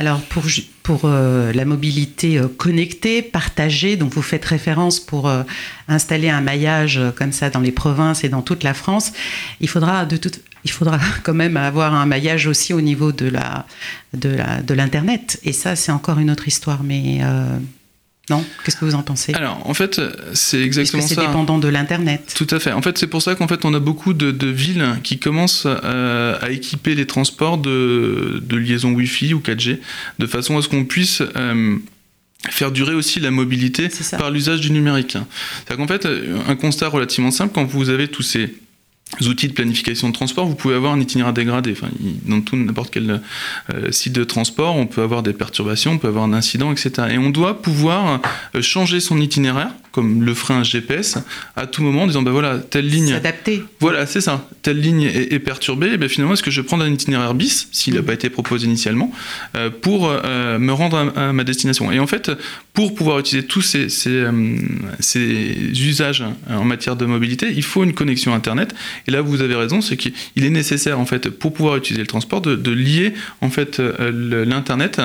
Alors 0.00 0.22
pour, 0.22 0.44
pour 0.82 1.02
euh, 1.04 1.52
la 1.52 1.66
mobilité 1.66 2.38
euh, 2.38 2.48
connectée, 2.48 3.20
partagée, 3.20 3.98
dont 3.98 4.08
vous 4.08 4.22
faites 4.22 4.46
référence 4.46 4.98
pour 4.98 5.28
euh, 5.28 5.42
installer 5.88 6.30
un 6.30 6.40
maillage 6.40 6.98
comme 7.16 7.32
ça 7.32 7.50
dans 7.50 7.60
les 7.60 7.70
provinces 7.70 8.24
et 8.24 8.30
dans 8.30 8.40
toute 8.40 8.62
la 8.62 8.72
France, 8.72 9.12
il 9.60 9.68
faudra 9.68 10.06
de 10.06 10.16
toute 10.16 10.40
il 10.64 10.70
faudra 10.70 10.98
quand 11.22 11.34
même 11.34 11.58
avoir 11.58 11.92
un 11.92 12.06
maillage 12.06 12.46
aussi 12.46 12.72
au 12.72 12.80
niveau 12.80 13.12
de 13.12 13.26
la 13.28 13.66
de 14.14 14.72
l'internet. 14.72 15.38
Et 15.42 15.52
ça 15.52 15.76
c'est 15.76 15.92
encore 15.92 16.18
une 16.18 16.30
autre 16.30 16.48
histoire 16.48 16.82
mais 16.82 17.20
non 18.30 18.44
Qu'est-ce 18.64 18.76
que 18.76 18.84
vous 18.84 18.94
en 18.94 19.02
pensez? 19.02 19.34
Alors, 19.34 19.68
en 19.68 19.74
fait, 19.74 20.00
c'est 20.32 20.62
exactement 20.62 21.02
ça. 21.02 21.08
C'est 21.08 21.20
dépendant 21.20 21.58
de 21.58 21.68
l'Internet. 21.68 22.32
Tout 22.36 22.46
à 22.50 22.58
fait. 22.58 22.72
En 22.72 22.82
fait, 22.82 22.96
c'est 22.98 23.06
pour 23.06 23.22
ça 23.22 23.34
qu'en 23.34 23.48
fait, 23.48 23.64
on 23.64 23.74
a 23.74 23.80
beaucoup 23.80 24.12
de, 24.14 24.46
villes 24.46 24.86
qui 25.02 25.18
commencent 25.18 25.66
euh, 25.66 26.38
à 26.40 26.50
équiper 26.50 26.94
les 26.94 27.06
transports 27.06 27.58
de, 27.58 28.42
de 28.42 28.56
liaison 28.56 28.92
Wi-Fi 28.92 29.34
ou 29.34 29.40
4G, 29.40 29.78
de 30.18 30.26
façon 30.26 30.56
à 30.56 30.62
ce 30.62 30.68
qu'on 30.68 30.84
puisse... 30.84 31.22
Euh, 31.36 31.76
faire 32.48 32.72
durer 32.72 32.94
aussi 32.94 33.20
la 33.20 33.30
mobilité 33.30 33.88
par 34.12 34.30
l'usage 34.30 34.62
du 34.62 34.70
numérique. 34.70 35.10
C'est-à-dire 35.12 35.76
qu'en 35.76 35.86
fait, 35.86 36.08
un 36.48 36.56
constat 36.56 36.88
relativement 36.88 37.30
simple, 37.30 37.52
quand 37.54 37.66
vous 37.66 37.90
avez 37.90 38.08
tous 38.08 38.22
ces 38.22 38.54
outils 39.22 39.48
de 39.48 39.52
planification 39.52 40.08
de 40.08 40.14
transport, 40.14 40.46
vous 40.46 40.54
pouvez 40.54 40.74
avoir 40.74 40.92
un 40.92 41.00
itinéraire 41.00 41.32
dégradé. 41.32 41.72
Enfin, 41.72 41.88
dans 42.26 42.40
tout 42.40 42.56
n'importe 42.56 42.92
quel 42.92 43.20
euh, 43.74 43.90
site 43.90 44.12
de 44.12 44.24
transport, 44.24 44.76
on 44.76 44.86
peut 44.86 45.02
avoir 45.02 45.22
des 45.22 45.32
perturbations, 45.32 45.92
on 45.92 45.98
peut 45.98 46.08
avoir 46.08 46.24
un 46.24 46.32
incident, 46.32 46.72
etc. 46.72 47.08
Et 47.12 47.18
on 47.18 47.30
doit 47.30 47.60
pouvoir 47.60 48.20
euh, 48.54 48.62
changer 48.62 49.00
son 49.00 49.20
itinéraire 49.20 49.70
comme 49.92 50.22
le 50.22 50.34
frein 50.34 50.62
GPS, 50.62 51.18
à 51.56 51.66
tout 51.66 51.82
moment 51.82 52.02
en 52.02 52.06
disant 52.06 52.22
bah 52.22 52.30
voilà, 52.30 52.58
telle 52.58 52.88
ligne. 52.88 53.08
S'adapter. 53.08 53.62
Voilà, 53.80 54.06
c'est 54.06 54.20
ça. 54.20 54.48
Telle 54.62 54.80
ligne 54.80 55.02
est, 55.02 55.38
perturbée, 55.40 55.94
et 55.94 55.96
ben 55.96 56.08
finalement, 56.08 56.34
est-ce 56.34 56.42
que 56.42 56.50
je 56.50 56.60
vais 56.60 56.66
prendre 56.66 56.84
un 56.84 56.90
itinéraire 56.90 57.34
bis, 57.34 57.68
s'il 57.72 57.94
n'a 57.94 58.02
mm. 58.02 58.04
pas 58.04 58.12
été 58.14 58.30
proposé 58.30 58.66
initialement, 58.66 59.12
euh, 59.56 59.70
pour 59.70 60.08
euh, 60.08 60.58
me 60.58 60.72
rendre 60.72 61.12
à, 61.16 61.32
ma 61.32 61.44
destination? 61.44 61.90
Et 61.90 61.98
en 61.98 62.06
fait, 62.06 62.30
pour 62.72 62.94
pouvoir 62.94 63.18
utiliser 63.18 63.46
tous 63.46 63.76
euh, 63.76 63.88
ces, 65.00 65.26
usages 65.80 66.24
en 66.48 66.64
matière 66.64 66.96
de 66.96 67.04
mobilité, 67.04 67.52
il 67.54 67.62
faut 67.62 67.84
une 67.84 67.94
connexion 67.94 68.34
Internet. 68.34 68.74
Et 69.06 69.10
là, 69.10 69.22
vous 69.22 69.40
avez 69.42 69.54
raison, 69.54 69.80
c'est 69.80 69.96
qu'il 69.96 70.12
est 70.36 70.50
nécessaire, 70.50 70.98
en 71.00 71.06
fait, 71.06 71.30
pour 71.30 71.52
pouvoir 71.52 71.76
utiliser 71.76 72.02
le 72.02 72.06
transport, 72.06 72.40
de, 72.40 72.70
lier, 72.70 73.12
en 73.40 73.50
fait, 73.50 73.80
l'Internet 73.80 75.00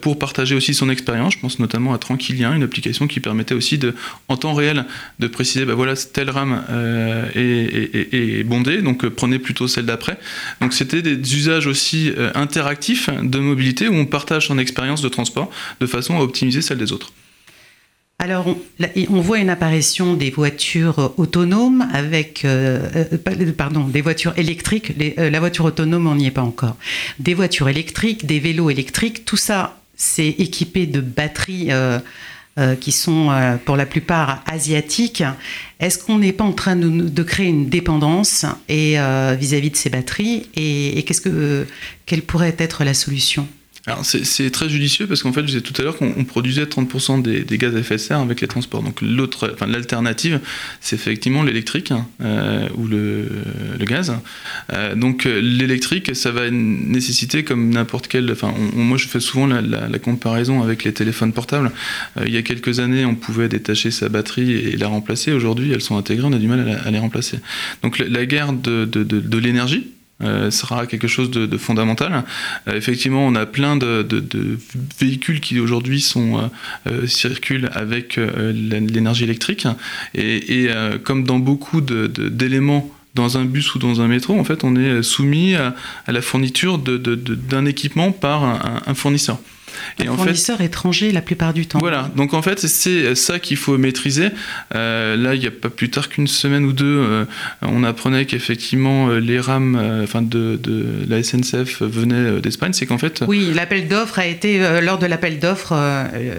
pour 0.00 0.18
partager 0.18 0.54
aussi 0.54 0.74
son 0.74 0.90
expérience. 0.90 1.34
Je 1.34 1.38
pense 1.40 1.58
notamment 1.58 1.94
à 1.94 1.98
Tranquilien, 1.98 2.54
une 2.54 2.62
application 2.62 3.06
qui 3.06 3.20
permettait 3.20 3.54
aussi 3.54 3.78
de 3.78 3.94
en 4.28 4.36
temps 4.36 4.54
réel 4.54 4.84
de 5.18 5.26
préciser, 5.26 5.64
bah 5.64 5.74
voilà, 5.74 5.94
telle 5.96 6.30
rame 6.30 6.62
euh, 6.70 7.24
est, 7.34 8.44
bondée, 8.44 8.82
donc 8.82 9.04
euh, 9.04 9.10
prenez 9.10 9.38
plutôt 9.38 9.68
celle 9.68 9.86
d'après. 9.86 10.18
Donc 10.60 10.72
c'était 10.72 11.02
des 11.02 11.14
usages 11.34 11.66
aussi 11.66 12.12
euh, 12.16 12.30
interactifs 12.34 13.10
de 13.10 13.38
mobilité 13.38 13.88
où 13.88 13.94
on 13.94 14.06
partage 14.06 14.48
son 14.48 14.58
expérience 14.58 15.02
de 15.02 15.08
transport 15.08 15.50
de 15.80 15.86
façon 15.86 16.16
à 16.16 16.20
optimiser 16.20 16.62
celle 16.62 16.78
des 16.78 16.92
autres. 16.92 17.07
Alors, 18.20 18.46
on, 19.10 19.20
voit 19.20 19.38
une 19.38 19.48
apparition 19.48 20.14
des 20.14 20.30
voitures 20.30 21.14
autonomes 21.18 21.88
avec, 21.92 22.44
pardon, 23.56 23.84
des 23.84 24.00
voitures 24.00 24.36
électriques. 24.36 24.92
la 25.16 25.38
voiture 25.38 25.66
autonome, 25.66 26.08
on 26.08 26.16
n'y 26.16 26.26
est 26.26 26.32
pas 26.32 26.42
encore. 26.42 26.76
Des 27.20 27.34
voitures 27.34 27.68
électriques, 27.68 28.26
des 28.26 28.40
vélos 28.40 28.70
électriques, 28.70 29.24
tout 29.24 29.36
ça, 29.36 29.78
c'est 29.94 30.26
équipé 30.28 30.86
de 30.86 31.00
batteries 31.00 31.70
euh, 32.58 32.74
qui 32.74 32.90
sont 32.90 33.30
euh, 33.30 33.56
pour 33.56 33.76
la 33.76 33.86
plupart 33.86 34.42
asiatiques, 34.44 35.22
est-ce 35.78 35.96
qu'on 35.96 36.18
n'est 36.18 36.32
pas 36.32 36.42
en 36.42 36.52
train 36.52 36.74
de, 36.74 37.22
créer 37.22 37.46
une 37.46 37.68
dépendance 37.68 38.46
et 38.68 38.98
euh, 38.98 39.36
vis-à-vis 39.38 39.70
de 39.70 39.76
ces 39.76 39.90
batteries 39.90 40.48
et, 40.56 41.04
qu'est-ce 41.04 41.20
que 41.20 41.68
quelle 42.04 42.22
pourrait 42.22 42.56
être 42.58 42.82
la 42.82 42.94
solution? 42.94 43.46
C'est 44.02 44.50
très 44.50 44.68
judicieux 44.68 45.06
parce 45.06 45.22
qu'en 45.22 45.32
fait, 45.32 45.40
je 45.42 45.46
disais 45.46 45.60
tout 45.60 45.74
à 45.78 45.82
l'heure 45.82 45.96
qu'on 45.96 46.24
produisait 46.24 46.64
30% 46.64 47.22
des, 47.22 47.58
gaz 47.58 47.74
à 47.74 47.78
effet 47.78 47.94
de 47.94 48.00
serre 48.00 48.18
avec 48.18 48.40
les 48.40 48.48
transports. 48.48 48.82
Donc 48.82 49.00
l'autre, 49.02 49.50
enfin 49.54 49.66
l'alternative, 49.66 50.40
c'est 50.80 50.96
effectivement 50.96 51.42
l'électrique 51.42 51.90
hein, 51.90 52.06
euh, 52.22 52.68
ou 52.76 52.86
le, 52.86 53.28
gaz. 53.80 54.14
Euh, 54.72 54.94
donc 54.94 55.24
l'électrique, 55.24 56.14
ça 56.14 56.30
va 56.30 56.50
nécessiter 56.50 57.44
comme 57.44 57.70
n'importe 57.70 58.08
quel. 58.08 58.30
Enfin, 58.30 58.54
moi, 58.74 58.98
je 58.98 59.08
fais 59.08 59.20
souvent 59.20 59.46
la, 59.46 59.98
comparaison 59.98 60.62
avec 60.62 60.84
les 60.84 60.92
téléphones 60.92 61.32
portables. 61.32 61.70
Euh, 62.16 62.24
il 62.26 62.32
y 62.32 62.36
a 62.36 62.42
quelques 62.42 62.80
années, 62.80 63.04
on 63.04 63.14
pouvait 63.14 63.48
détacher 63.48 63.90
sa 63.90 64.08
batterie 64.08 64.52
et 64.52 64.76
la 64.76 64.88
remplacer. 64.88 65.32
Aujourd'hui, 65.32 65.72
elles 65.72 65.80
sont 65.80 65.96
intégrées, 65.96 66.26
on 66.26 66.32
a 66.32 66.38
du 66.38 66.48
mal 66.48 66.80
à, 66.84 66.90
les 66.90 66.98
remplacer. 66.98 67.38
Donc 67.82 67.98
la, 67.98 68.26
guerre 68.26 68.52
de, 68.52 68.84
de 68.84 69.38
l'énergie 69.38 69.86
euh, 70.20 70.50
sera 70.50 70.88
quelque 70.88 71.06
chose 71.06 71.30
de, 71.30 71.56
fondamental. 71.58 72.24
Euh, 72.66 72.74
effectivement, 72.74 73.24
on 73.24 73.36
a 73.36 73.46
plein 73.46 73.76
de, 73.76 74.04
véhicules 74.98 75.40
qui 75.40 75.60
aujourd'hui 75.60 76.00
sont 76.00 76.50
euh, 76.88 77.06
circulent 77.06 77.70
avec 77.72 78.16
l'énergie 78.16 79.22
électrique 79.24 79.68
et, 80.14 80.68
comme 81.04 81.24
dans 81.24 81.38
beaucoup 81.38 81.80
d'éléments 81.80 82.90
dans 83.14 83.38
un 83.38 83.44
bus 83.44 83.74
ou 83.74 83.78
dans 83.78 84.00
un 84.00 84.08
métro, 84.08 84.38
en 84.38 84.44
fait, 84.44 84.64
on 84.64 84.76
est 84.76 85.02
soumis 85.02 85.54
à, 85.54 85.74
la 86.06 86.20
fourniture 86.20 86.78
d'un 86.78 87.66
équipement 87.66 88.12
par 88.12 88.44
un 88.86 88.94
fournisseur. 88.94 89.38
Et 89.98 90.08
en 90.08 90.16
fournisseur 90.16 90.60
étranger 90.60 91.12
la 91.12 91.22
plupart 91.22 91.52
du 91.52 91.66
temps. 91.66 91.78
Voilà, 91.78 92.10
donc 92.16 92.34
en 92.34 92.42
fait 92.42 92.60
c'est 92.66 93.14
ça 93.14 93.38
qu'il 93.38 93.56
faut 93.56 93.78
maîtriser. 93.78 94.28
Euh, 94.74 95.16
là, 95.16 95.34
il 95.34 95.40
n'y 95.40 95.46
a 95.46 95.50
pas 95.50 95.70
plus 95.70 95.90
tard 95.90 96.08
qu'une 96.08 96.26
semaine 96.26 96.64
ou 96.64 96.72
deux, 96.72 96.84
euh, 96.86 97.24
on 97.62 97.84
apprenait 97.84 98.26
qu'effectivement 98.26 99.08
euh, 99.08 99.18
les 99.18 99.40
rames 99.40 99.76
enfin 100.02 100.22
de, 100.22 100.58
de, 100.62 100.86
la 101.08 101.22
SNCF 101.22 101.82
venaient 101.82 102.40
d'Espagne. 102.40 102.72
C'est 102.72 102.86
qu'en 102.86 102.98
fait. 102.98 103.24
Oui, 103.26 103.52
l'appel 103.54 103.88
d'offres 103.88 104.18
a 104.18 104.26
été 104.26 104.80
lors 104.80 104.98
de 104.98 105.06
l'appel 105.06 105.38
d'offres, 105.38 105.74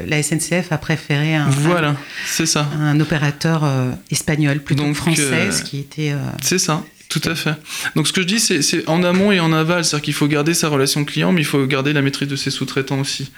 la 0.07 0.23
SNCF 0.23 0.71
a 0.71 0.77
préféré 0.77 1.35
un. 1.35 1.49
Voilà, 1.49 1.95
c'est 2.25 2.45
ça. 2.45 2.69
Un 2.79 2.99
opérateur 2.99 3.63
espagnol 4.11 4.59
plutôt 4.59 4.83
donc, 4.83 4.95
français, 4.95 5.49
qui 5.65 5.79
était. 5.79 6.13
c'est 6.41 6.59
ça. 6.59 6.83
Tout 7.09 7.21
à 7.25 7.33
fait. 7.33 7.55
Donc 7.95 8.07
ce 8.07 8.13
que 8.13 8.21
je 8.21 8.27
dis, 8.27 8.39
c'est 8.39 8.87
en 8.87 9.03
amont 9.03 9.31
et 9.31 9.39
en 9.39 9.51
aval, 9.51 9.83
c'est-à-dire 9.83 10.05
qu'il 10.05 10.13
faut 10.13 10.27
garder 10.27 10.53
sa 10.53 10.69
relation 10.69 11.03
client, 11.03 11.31
mais 11.31 11.41
il 11.41 11.45
faut 11.45 11.65
garder 11.65 11.91
la 11.91 12.03
maîtrise 12.03 12.29
de 12.29 12.35
ses 12.35 12.51
sous-traitants 12.51 12.99
aussi. 12.99 13.31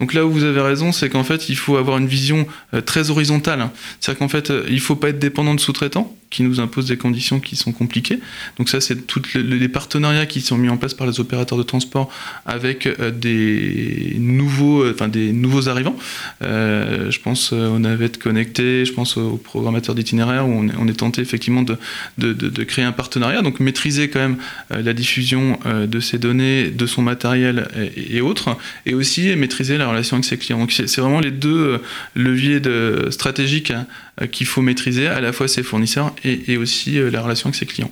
Donc 0.00 0.14
là 0.14 0.24
où 0.24 0.30
vous 0.30 0.44
avez 0.44 0.60
raison, 0.60 0.92
c'est 0.92 1.10
qu'en 1.10 1.24
fait, 1.24 1.48
il 1.48 1.56
faut 1.56 1.76
avoir 1.76 1.98
une 1.98 2.06
vision 2.06 2.46
euh, 2.72 2.80
très 2.80 3.10
horizontale. 3.10 3.68
C'est-à-dire 4.00 4.18
qu'en 4.20 4.28
fait, 4.28 4.50
euh, 4.50 4.64
il 4.68 4.76
ne 4.76 4.80
faut 4.80 4.96
pas 4.96 5.10
être 5.10 5.18
dépendant 5.18 5.54
de 5.54 5.60
sous-traitants 5.60 6.16
qui 6.30 6.42
nous 6.42 6.60
imposent 6.60 6.86
des 6.86 6.96
conditions 6.96 7.40
qui 7.40 7.56
sont 7.56 7.72
compliquées. 7.72 8.18
Donc 8.58 8.68
ça, 8.68 8.80
c'est 8.80 9.06
tous 9.06 9.22
les 9.34 9.68
partenariats 9.68 10.26
qui 10.26 10.40
sont 10.40 10.58
mis 10.58 10.68
en 10.68 10.76
place 10.76 10.94
par 10.94 11.06
les 11.06 11.20
opérateurs 11.20 11.58
de 11.58 11.62
transport 11.62 12.10
avec 12.46 12.86
euh, 12.86 13.10
des 13.10 14.16
nouveaux, 14.18 14.88
enfin 14.90 15.08
des 15.08 15.32
nouveaux 15.32 15.68
arrivants. 15.68 15.96
je 16.40 17.18
pense 17.20 17.52
aux 17.52 17.78
navettes 17.78 18.18
connectées, 18.18 18.84
je 18.84 18.92
pense 18.92 19.16
aux 19.16 19.36
programmateurs 19.36 19.94
d'itinéraires 19.94 20.46
où 20.46 20.52
on 20.52 20.88
est, 20.88 20.98
tenté 20.98 21.22
effectivement 21.22 21.62
de, 21.62 21.76
de, 22.18 22.64
créer 22.64 22.84
un 22.84 22.92
partenariat. 22.92 23.42
Donc 23.42 23.60
maîtriser 23.60 24.08
quand 24.08 24.18
même 24.18 24.36
la 24.70 24.92
diffusion 24.92 25.58
de 25.64 26.00
ces 26.00 26.18
données, 26.18 26.70
de 26.70 26.86
son 26.86 27.02
matériel 27.02 27.68
et, 27.96 28.20
autres, 28.20 28.56
et 28.86 28.94
aussi 28.94 29.34
maîtriser 29.36 29.78
la 29.78 29.88
relation 29.88 30.16
avec 30.16 30.24
ses 30.24 30.38
clients. 30.38 30.58
Donc 30.58 30.72
c'est 30.72 31.00
vraiment 31.00 31.20
les 31.20 31.30
deux 31.30 31.58
euh, 31.58 31.78
leviers 32.14 32.60
de, 32.60 33.08
stratégiques 33.10 33.70
hein, 33.70 33.86
euh, 33.86 34.07
qu'il 34.26 34.46
faut 34.46 34.62
maîtriser, 34.62 35.06
à 35.06 35.20
la 35.20 35.32
fois 35.32 35.48
ses 35.48 35.62
fournisseurs 35.62 36.14
et, 36.24 36.56
aussi 36.56 36.98
euh, 36.98 37.10
la 37.10 37.22
relation 37.22 37.48
avec 37.48 37.56
ses 37.56 37.66
clients. 37.66 37.90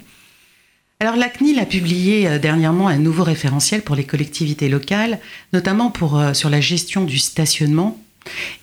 Alors 1.01 1.17
la 1.17 1.29
CNIL 1.29 1.59
a 1.59 1.67
publié 1.67 2.39
dernièrement 2.39 2.89
un 2.89 2.97
nouveau 2.97 3.23
référentiel 3.23 3.83
pour 3.83 3.97
les 3.97 4.05
collectivités 4.05 4.71
locales, 4.71 5.19
notamment 5.53 5.91
pour, 5.91 6.19
sur 6.33 6.49
la 6.49 6.62
gestion 6.62 7.05
du 7.05 7.19
stationnement 7.19 8.01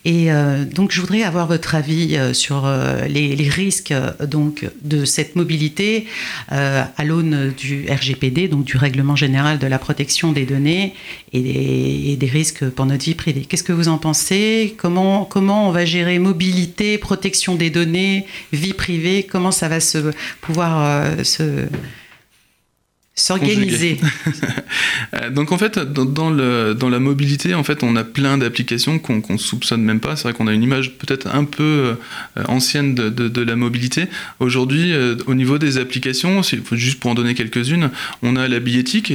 et 0.05 0.31
euh, 0.31 0.65
donc, 0.65 0.91
je 0.91 0.99
voudrais 0.99 1.23
avoir 1.23 1.47
votre 1.47 1.75
avis 1.75 2.17
euh, 2.17 2.33
sur 2.33 2.65
euh, 2.65 3.05
les, 3.07 3.33
risques 3.49 3.93
donc 4.21 4.65
de 4.83 5.05
cette 5.05 5.35
mobilité 5.35 6.07
à 6.49 7.03
l'aune 7.03 7.53
du 7.55 7.85
RGPD, 7.89 8.47
donc 8.47 8.63
du 8.63 8.77
Règlement 8.77 9.15
général 9.15 9.59
de 9.59 9.67
la 9.67 9.77
protection 9.77 10.31
des 10.31 10.45
données 10.45 10.93
et 11.33 12.15
des, 12.15 12.27
risques 12.27 12.67
pour 12.69 12.85
notre 12.85 13.03
vie 13.03 13.15
privée. 13.15 13.41
Qu'est-ce 13.41 13.63
que 13.63 13.73
vous 13.73 13.89
en 13.89 13.97
pensez? 13.97 14.75
Comment, 14.77 15.25
comment 15.25 15.67
on 15.67 15.71
va 15.71 15.85
gérer 15.85 16.17
mobilité, 16.19 16.97
protection 16.97 17.55
des 17.55 17.69
données, 17.69 18.25
vie 18.53 18.73
privée? 18.73 19.23
Comment 19.23 19.51
ça 19.51 19.67
va 19.67 19.79
se 19.79 20.11
pouvoir 20.41 21.05
se 21.23 21.67
S'organiser. 23.15 23.99
Euh, 25.13 25.29
donc 25.29 25.51
en 25.51 25.57
fait, 25.59 25.77
dans, 25.77 26.31
le, 26.31 26.73
dans, 26.73 26.89
la 26.89 26.99
mobilité, 26.99 27.53
en 27.53 27.63
fait, 27.63 27.83
on 27.83 27.95
a 27.95 28.03
plein 28.03 28.39
d'applications 28.39 28.97
qu'on 28.97 29.21
ne 29.29 29.37
soupçonne 29.37 29.83
même 29.83 29.99
pas. 29.99 30.15
C'est 30.15 30.23
vrai 30.23 30.33
qu'on 30.33 30.47
a 30.47 30.53
une 30.53 30.63
image 30.63 30.93
peut-être 30.97 31.27
un 31.27 31.43
peu 31.43 31.63
euh, 31.63 32.43
ancienne 32.47 32.95
de, 32.95 33.09
de, 33.09 33.41
la 33.41 33.55
mobilité. 33.55 34.05
Aujourd'hui, 34.39 34.93
euh, 34.93 35.15
au 35.27 35.35
niveau 35.35 35.59
des 35.59 35.77
applications, 35.77 36.41
juste 36.71 36.99
pour 36.99 37.11
en 37.11 37.13
donner 37.13 37.35
quelques-unes, 37.35 37.91
on 38.23 38.35
a 38.35 38.47
la 38.47 38.59
billettique, 38.59 39.13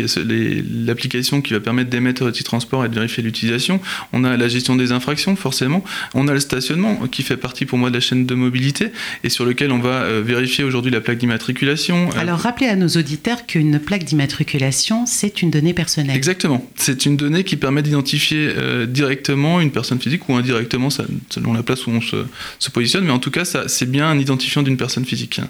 l'application 0.86 1.40
qui 1.40 1.52
va 1.52 1.60
permettre 1.60 1.90
d'émettre 1.90 2.24
le 2.24 2.32
transport 2.32 2.84
et 2.84 2.88
de 2.88 2.94
vérifier 2.94 3.22
l'utilisation. 3.22 3.80
On 4.12 4.22
a 4.22 4.36
la 4.36 4.48
gestion 4.48 4.76
des 4.76 4.92
infractions, 4.92 5.34
forcément. 5.34 5.82
On 6.14 6.28
a 6.28 6.32
le 6.32 6.40
stationnement, 6.40 7.08
qui 7.10 7.24
fait 7.24 7.36
partie 7.36 7.64
pour 7.64 7.78
moi 7.78 7.90
de 7.90 7.94
la 7.94 8.00
chaîne 8.00 8.26
de 8.26 8.34
mobilité, 8.34 8.92
et 9.24 9.30
sur 9.30 9.44
lequel 9.44 9.72
on 9.72 9.80
va 9.80 10.20
vérifier 10.20 10.62
aujourd'hui 10.62 10.92
la 10.92 11.00
plaque 11.00 11.18
d'immatriculation. 11.18 12.10
Alors 12.12 12.38
rappelez 12.38 12.68
à 12.68 12.76
nos 12.76 12.88
auditeurs 12.88 13.46
qu'une 13.46 13.80
plaque 13.88 14.04
d'immatriculation, 14.04 15.06
c'est 15.06 15.40
une 15.40 15.50
donnée 15.50 15.72
personnelle. 15.72 16.14
Exactement. 16.14 16.62
C'est 16.76 17.06
une 17.06 17.16
donnée 17.16 17.42
qui 17.42 17.56
permet 17.56 17.80
d'identifier 17.80 18.50
euh, 18.54 18.84
directement 18.84 19.62
une 19.62 19.70
personne 19.70 19.98
physique 19.98 20.28
ou 20.28 20.34
indirectement, 20.34 20.90
selon 20.90 21.54
la 21.54 21.62
place 21.62 21.86
où 21.86 21.90
on 21.92 22.02
se, 22.02 22.26
positionne. 22.68 23.06
Mais 23.06 23.12
en 23.12 23.18
tout 23.18 23.30
cas, 23.30 23.46
c'est 23.46 23.90
bien 23.90 24.06
un 24.06 24.18
identifiant 24.18 24.62
d'une 24.62 24.76
personne 24.76 25.06
physique. 25.06 25.40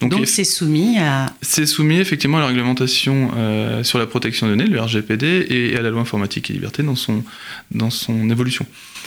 Donc 0.00 0.24
c'est 0.28 0.44
soumis 0.44 1.00
à... 1.00 1.34
C'est 1.42 1.66
soumis 1.66 1.96
effectivement 1.96 2.38
à 2.38 2.42
la 2.42 2.46
réglementation 2.46 3.32
euh, 3.36 3.82
sur 3.82 3.98
la 3.98 4.06
protection 4.06 4.46
des 4.46 4.54
données, 4.54 4.70
le 4.70 4.80
RGPD, 4.80 5.46
et 5.50 5.76
à 5.76 5.82
la 5.82 5.90
loi 5.90 6.00
informatique 6.00 6.48
et 6.50 6.52
liberté 6.52 6.84
dans 6.84 6.94
son, 6.94 7.24
dans 7.72 7.90
son 7.90 8.30
évolution. 8.30 8.66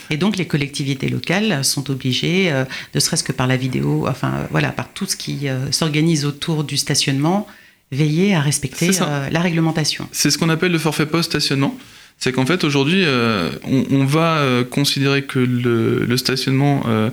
Et 0.10 0.17
donc 0.17 0.36
les 0.36 0.46
collectivités 0.46 1.08
locales 1.08 1.63
sont 1.63 1.89
obligées, 1.89 2.52
euh, 2.52 2.65
ne 2.93 3.00
serait-ce 3.00 3.24
que 3.24 3.32
par 3.32 3.48
la 3.48 3.56
vidéo, 3.56 4.08
enfin 4.10 4.46
voilà, 4.52 4.74
par 4.74 4.91
tout 4.91 5.06
ce 5.06 5.15
qui 5.15 5.48
s'organise 5.72 6.26
autour 6.26 6.65
du 6.65 6.76
stationnement, 6.76 7.48
veiller 7.93 8.36
à 8.36 8.41
respecter 8.41 8.91
euh, 9.01 9.29
la 9.29 9.39
réglementation. 9.39 10.08
C'est 10.12 10.32
ce 10.32 10.38
qu'on 10.38 10.49
appelle 10.49 10.71
le 10.71 10.79
forfait 10.79 11.06
post-stationnement 11.06 11.77
c'est 12.19 12.32
qu'en 12.32 12.45
fait 12.45 12.63
aujourd'hui 12.63 13.03
euh, 13.06 13.49
on, 13.63 14.06
va 14.06 14.38
euh, 14.38 14.63
considérer 14.63 15.23
que 15.23 15.39
le, 15.39 16.15
stationnement 16.17 16.84
euh, 16.88 17.10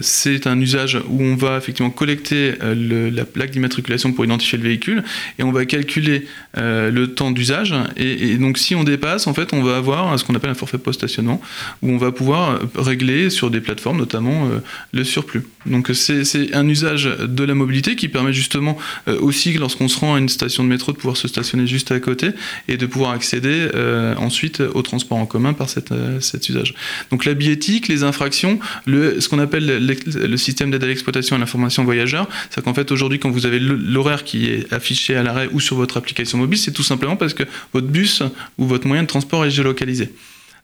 c'est 0.00 0.46
un 0.46 0.58
usage 0.60 0.98
où 1.08 1.22
on 1.22 1.36
va 1.36 1.58
effectivement 1.58 1.90
collecter 1.90 2.54
la 2.62 3.24
plaque 3.24 3.50
d'immatriculation 3.50 4.12
pour 4.12 4.24
identifier 4.24 4.56
le 4.56 4.64
véhicule 4.64 5.04
et 5.38 5.42
on 5.42 5.52
va 5.52 5.66
calculer 5.66 6.26
le 6.54 7.06
temps 7.06 7.32
d'usage 7.32 7.74
et, 7.96 8.36
donc 8.36 8.56
si 8.56 8.74
on 8.74 8.84
dépasse 8.84 9.26
en 9.26 9.34
fait 9.34 9.52
on 9.52 9.62
va 9.62 9.76
avoir 9.76 10.18
ce 10.18 10.24
qu'on 10.24 10.34
appelle 10.34 10.50
un 10.50 10.54
forfait 10.54 10.78
post-stationnement 10.78 11.40
où 11.82 11.90
on 11.90 11.98
va 11.98 12.12
pouvoir 12.12 12.60
régler 12.76 13.30
sur 13.30 13.50
des 13.50 13.60
plateformes 13.60 13.98
notamment 13.98 14.48
le 14.92 15.04
surplus. 15.04 15.42
Donc 15.66 15.90
c'est 15.94 16.54
un 16.54 16.68
usage 16.68 17.04
de 17.04 17.44
la 17.44 17.54
mobilité 17.54 17.96
qui 17.96 18.08
permet 18.08 18.32
justement 18.32 18.78
aussi 19.06 19.52
lorsqu'on 19.54 19.88
se 19.88 19.98
rend 19.98 20.14
à 20.14 20.18
une 20.18 20.28
station 20.28 20.64
de 20.64 20.68
métro 20.68 20.92
de 20.92 20.96
pouvoir 20.96 21.16
se 21.16 21.28
stationner 21.28 21.66
juste 21.66 21.90
à 21.92 22.00
côté 22.00 22.30
et 22.68 22.76
de 22.76 22.86
pouvoir 22.86 23.10
accéder 23.10 23.68
ensuite 24.16 24.36
ensuite 24.36 24.60
au 24.60 24.82
transport 24.82 25.16
en 25.16 25.24
commun 25.24 25.54
par 25.54 25.66
euh, 25.92 26.20
cet 26.20 26.48
usage. 26.50 26.74
Donc 27.10 27.24
la 27.24 27.32
biétique, 27.32 27.88
les 27.88 28.02
infractions, 28.02 28.60
le, 28.84 29.18
ce 29.18 29.30
qu'on 29.30 29.38
appelle 29.38 29.64
le, 29.64 30.36
système 30.36 30.70
d'aide 30.70 30.84
à 30.84 30.86
l'exploitation 30.86 31.36
et 31.36 31.38
l'information 31.38 31.84
voyageur, 31.84 32.28
c'est 32.50 32.62
qu'en 32.62 32.74
fait 32.74 32.92
aujourd'hui 32.92 33.18
quand 33.18 33.30
vous 33.30 33.46
avez 33.46 33.58
l'horaire 33.58 34.24
qui 34.24 34.46
est 34.46 34.70
affiché 34.74 35.16
à 35.16 35.22
l'arrêt 35.22 35.48
ou 35.52 35.60
sur 35.60 35.76
votre 35.76 35.96
application 35.96 36.36
mobile, 36.36 36.58
c'est 36.58 36.72
tout 36.72 36.82
simplement 36.82 37.16
parce 37.16 37.32
que 37.32 37.44
votre 37.72 37.86
bus 37.86 38.22
ou 38.58 38.66
votre 38.66 38.86
moyen 38.86 39.04
de 39.04 39.08
transport 39.08 39.46
est 39.46 39.50
géolocalisé. 39.50 40.12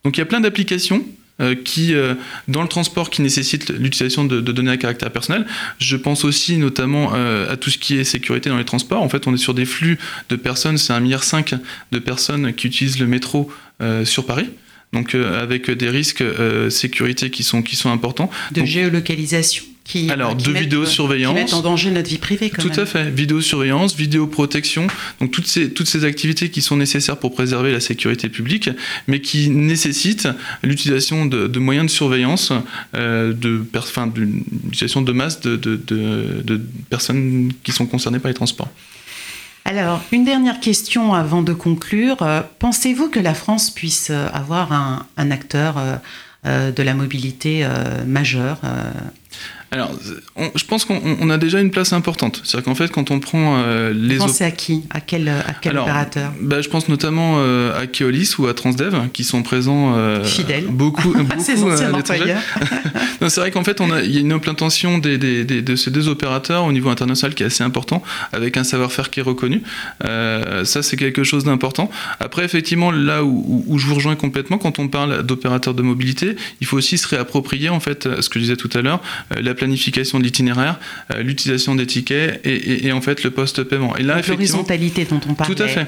Donc 0.04 0.18
il 0.18 0.20
y 0.20 0.22
a 0.22 0.26
plein 0.26 0.40
d'applications 0.40 1.02
euh, 1.02 1.21
qui, 1.64 1.94
euh, 1.94 2.14
dans 2.46 2.62
le 2.62 2.68
transport, 2.68 3.10
qui 3.10 3.22
nécessitent 3.22 3.70
l'utilisation 3.70 4.24
de, 4.24 4.40
données 4.40 4.70
à 4.70 4.76
caractère 4.76 5.10
personnel. 5.10 5.46
Je 5.78 5.96
pense 5.96 6.24
aussi 6.24 6.56
notamment 6.56 7.12
à 7.12 7.56
tout 7.56 7.70
ce 7.70 7.78
qui 7.78 7.98
est 7.98 8.04
sécurité 8.04 8.48
dans 8.48 8.58
les 8.58 8.64
transports. 8.64 9.02
En 9.02 9.08
fait, 9.08 9.26
on 9.26 9.34
est 9.34 9.38
sur 9.38 9.54
des 9.54 9.64
flux 9.64 9.98
de 10.28 10.36
personnes, 10.36 10.78
c'est 10.78 10.92
un 10.92 11.00
milliard 11.00 11.24
cinq 11.24 11.54
de 11.90 11.98
personnes 11.98 12.52
qui 12.52 12.66
utilisent 12.66 13.00
le 13.00 13.06
métro 13.06 13.50
euh, 13.82 14.04
sur 14.04 14.26
Paris. 14.26 14.48
Donc 14.92 15.14
euh, 15.14 15.42
avec 15.42 15.70
des 15.70 15.88
risques 15.88 16.20
euh, 16.20 16.70
sécurité 16.70 17.30
qui 17.30 17.42
sont, 17.42 17.62
qui 17.62 17.74
sont 17.74 17.90
importants. 17.90 18.30
De 18.52 18.64
géolocalisation 18.64 19.64
qui, 19.84 20.10
Alors, 20.10 20.34
de 20.34 20.52
vidéosurveillance. 20.52 21.34
Qui 21.34 21.42
mettent 21.42 21.54
en 21.54 21.60
danger 21.60 21.90
notre 21.90 22.08
vie 22.08 22.18
privée, 22.18 22.50
quand 22.50 22.62
Tout 22.62 22.80
à 22.80 22.86
fait. 22.86 23.10
Vidéosurveillance, 23.10 23.96
vidéoprotection. 23.96 24.86
Donc, 25.20 25.30
toutes 25.30 25.46
ces, 25.46 25.72
toutes 25.72 25.88
ces 25.88 26.04
activités 26.04 26.50
qui 26.50 26.62
sont 26.62 26.76
nécessaires 26.76 27.16
pour 27.16 27.34
préserver 27.34 27.72
la 27.72 27.80
sécurité 27.80 28.28
publique, 28.28 28.70
mais 29.08 29.20
qui 29.20 29.48
nécessitent 29.50 30.28
l'utilisation 30.62 31.26
de, 31.26 31.58
moyens 31.58 31.86
de 31.86 31.90
surveillance, 31.90 32.52
euh, 32.94 33.32
de, 33.32 33.64
enfin, 33.76 34.12
l'utilisation 34.14 35.02
de 35.02 35.12
masse 35.12 35.40
de, 35.40 35.56
de, 35.56 35.76
de 35.86 36.60
personnes 36.90 37.52
qui 37.64 37.72
sont 37.72 37.86
concernées 37.86 38.18
par 38.18 38.28
les 38.28 38.34
transports. 38.34 38.68
Alors, 39.64 40.00
une 40.10 40.24
dernière 40.24 40.60
question 40.60 41.14
avant 41.14 41.42
de 41.42 41.52
conclure. 41.52 42.22
Euh, 42.22 42.42
pensez-vous 42.58 43.08
que 43.08 43.20
la 43.20 43.34
France 43.34 43.70
puisse 43.70 44.10
euh, 44.10 44.28
avoir 44.32 44.72
un, 44.72 45.30
acteur 45.30 45.76
euh, 46.46 46.72
de 46.72 46.82
la 46.82 46.94
mobilité 46.94 47.64
majeur 48.04 48.60
alors, 49.72 49.90
je 50.54 50.64
pense 50.66 50.84
qu'on 50.84 51.30
a 51.30 51.38
déjà 51.38 51.58
une 51.58 51.70
place 51.70 51.94
importante. 51.94 52.42
C'est-à-dire 52.44 52.66
qu'en 52.66 52.74
fait, 52.74 52.92
quand 52.92 53.10
on 53.10 53.20
prend 53.20 53.56
euh, 53.56 53.94
les... 53.94 54.16
Vous 54.16 54.26
pensez 54.26 54.44
à 54.44 54.50
qui? 54.50 54.82
À 54.90 55.00
quel, 55.00 55.30
à 55.30 55.54
quel 55.62 55.78
opérateur? 55.78 56.30
bah, 56.42 56.60
Je 56.60 56.68
pense 56.68 56.90
notamment 56.90 57.36
euh, 57.38 57.80
à 57.80 57.86
Keolis 57.86 58.34
ou 58.38 58.48
à 58.48 58.52
Transdev, 58.52 59.08
qui 59.14 59.24
sont 59.24 59.42
présents... 59.42 59.94
Euh, 59.96 60.24
Fidèles. 60.24 60.66
Beaucoup, 60.66 61.14
beaucoup 61.14 61.42
C'est 63.28 63.40
vrai 63.40 63.50
qu'en 63.50 63.64
fait, 63.64 63.80
il 64.04 64.10
y 64.10 64.18
a 64.18 64.20
une 64.20 64.32
implantation 64.32 64.98
des, 64.98 65.16
des, 65.16 65.44
de 65.44 65.76
ces 65.76 65.90
deux 65.90 66.08
opérateurs 66.08 66.64
au 66.64 66.72
niveau 66.72 66.90
international 66.90 67.34
qui 67.34 67.42
est 67.42 67.46
assez 67.46 67.64
important, 67.64 68.02
avec 68.34 68.58
un 68.58 68.64
savoir-faire 68.64 69.08
qui 69.08 69.20
est 69.20 69.22
reconnu. 69.22 69.62
ça, 70.02 70.82
c'est 70.82 70.96
quelque 70.98 71.24
chose 71.24 71.44
d'important. 71.44 71.90
Après, 72.20 72.44
effectivement, 72.44 72.90
là 72.90 73.24
où, 73.24 73.64
où, 73.66 73.78
je 73.78 73.86
vous 73.86 73.94
rejoins 73.94 74.16
complètement, 74.16 74.58
quand 74.58 74.78
on 74.78 74.88
parle 74.88 75.22
d'opérateurs 75.22 75.72
de 75.72 75.82
mobilité, 75.82 76.36
il 76.60 76.66
faut 76.66 76.76
aussi 76.76 76.98
se 76.98 77.08
réapproprier, 77.08 77.70
en 77.70 77.80
fait, 77.80 78.20
ce 78.20 78.28
que 78.28 78.38
je 78.38 78.44
disais 78.44 78.56
tout 78.56 78.70
à 78.74 78.82
l'heure, 78.82 79.00
la 79.30 79.54
planification 79.54 80.18
de 80.18 80.24
l'itinéraire, 80.24 80.78
euh, 81.12 81.22
l'utilisation 81.22 81.74
des 81.74 81.86
tickets 81.86 82.40
et, 82.44 82.92
en 82.92 83.00
fait 83.00 83.22
le 83.22 83.30
post-paiement. 83.30 83.96
Et 83.96 84.02
là, 84.02 84.20
l'horizontalité 84.26 85.04
dont 85.04 85.20
on 85.28 85.34
parlait. 85.34 85.54
Tout 85.54 85.62
à 85.62 85.68
fait. 85.68 85.86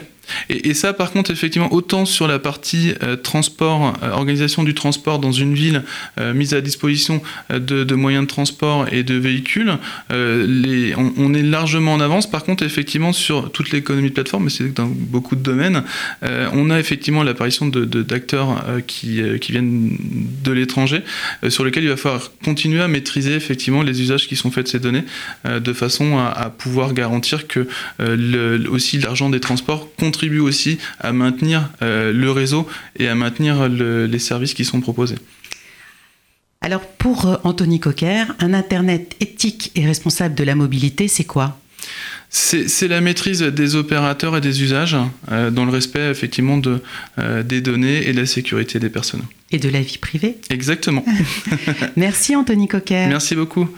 Et, 0.48 0.74
ça, 0.74 0.92
par 0.92 1.10
contre, 1.12 1.30
effectivement, 1.30 1.72
autant 1.72 2.04
sur 2.04 2.26
la 2.26 2.38
partie 2.38 2.94
euh, 3.02 3.16
transport, 3.16 3.94
euh, 4.02 4.10
organisation 4.10 4.62
du 4.62 4.74
transport 4.74 5.18
dans 5.18 5.32
une 5.32 5.54
ville, 5.54 5.82
euh, 6.20 6.34
mise 6.34 6.54
à 6.54 6.60
disposition 6.60 7.22
de, 7.50 7.94
moyens 7.94 8.24
de 8.24 8.28
transport 8.28 8.86
et 8.92 9.02
de 9.02 9.14
véhicules, 9.14 9.78
les, 10.10 10.94
on, 10.96 11.34
est 11.34 11.42
largement 11.42 11.94
en 11.94 12.00
avance. 12.00 12.28
Par 12.28 12.44
contre, 12.44 12.64
effectivement, 12.64 13.12
sur 13.12 13.50
toute 13.52 13.70
l'économie 13.70 14.08
de 14.08 14.14
plateforme, 14.14 14.44
mais 14.44 14.50
c'est 14.50 14.72
dans 14.72 14.86
beaucoup 14.86 15.36
de 15.36 15.42
domaines, 15.42 15.84
on 16.22 16.70
a 16.70 16.78
effectivement 16.78 17.22
l'apparition 17.22 17.66
d'acteurs 17.66 18.64
qui, 18.86 19.22
viennent 19.50 19.96
de 20.42 20.52
l'étranger, 20.52 21.02
sur 21.48 21.64
lesquels 21.64 21.84
il 21.84 21.90
va 21.90 21.96
falloir 21.96 22.32
continuer 22.44 22.80
à 22.80 22.88
maîtriser 22.88 23.34
effectivement 23.34 23.82
les 23.82 24.00
usages 24.00 24.26
qui 24.26 24.36
sont 24.36 24.50
faits 24.50 24.66
de 24.66 24.70
ces 24.70 24.80
données 24.80 25.04
de 25.44 25.72
façon 25.72 26.18
à, 26.18 26.50
pouvoir 26.50 26.92
garantir 26.92 27.46
que 27.46 27.68
aussi 28.68 28.98
l'argent 28.98 29.30
des 29.30 29.40
transports 29.40 29.88
contribue 30.14 30.38
aussi 30.38 30.78
à 31.00 31.12
maintenir 31.12 31.70
le 31.80 32.30
réseau 32.30 32.68
et 32.96 33.08
à 33.08 33.16
maintenir 33.16 33.68
les 33.68 34.18
services 34.20 34.54
qui 34.54 34.64
sont 34.64 34.80
proposés. 34.80 35.16
Alors 36.60 36.86
pour 36.86 37.40
Anthony 37.42 37.80
Cocker, 37.80 38.26
un 38.38 38.54
Internet 38.54 39.16
éthique 39.20 39.72
et 39.74 39.84
responsable 39.84 40.36
de 40.36 40.44
la 40.44 40.54
mobilité, 40.54 41.08
c'est 41.08 41.24
quoi? 41.24 41.58
C'est 42.30 42.88
la 42.88 43.00
maîtrise 43.00 43.42
des 43.42 43.76
opérateurs 43.76 44.36
et 44.36 44.40
des 44.40 44.62
usages 44.62 44.96
euh, 45.30 45.50
dans 45.50 45.64
le 45.64 45.70
respect 45.70 46.10
effectivement 46.10 46.58
de, 46.58 46.80
euh, 47.18 47.44
des 47.44 47.60
données 47.60 48.08
et 48.08 48.12
de 48.12 48.20
la 48.20 48.26
sécurité 48.26 48.80
des 48.80 48.88
personnes. 48.88 49.22
Et 49.52 49.58
de 49.58 49.68
la 49.68 49.80
vie 49.80 49.98
privée? 49.98 50.38
Exactement. 50.50 51.04
Merci 51.96 52.34
Anthony 52.34 52.66
Cocker. 52.66 53.06
Merci 53.08 53.36
beaucoup. 53.36 53.68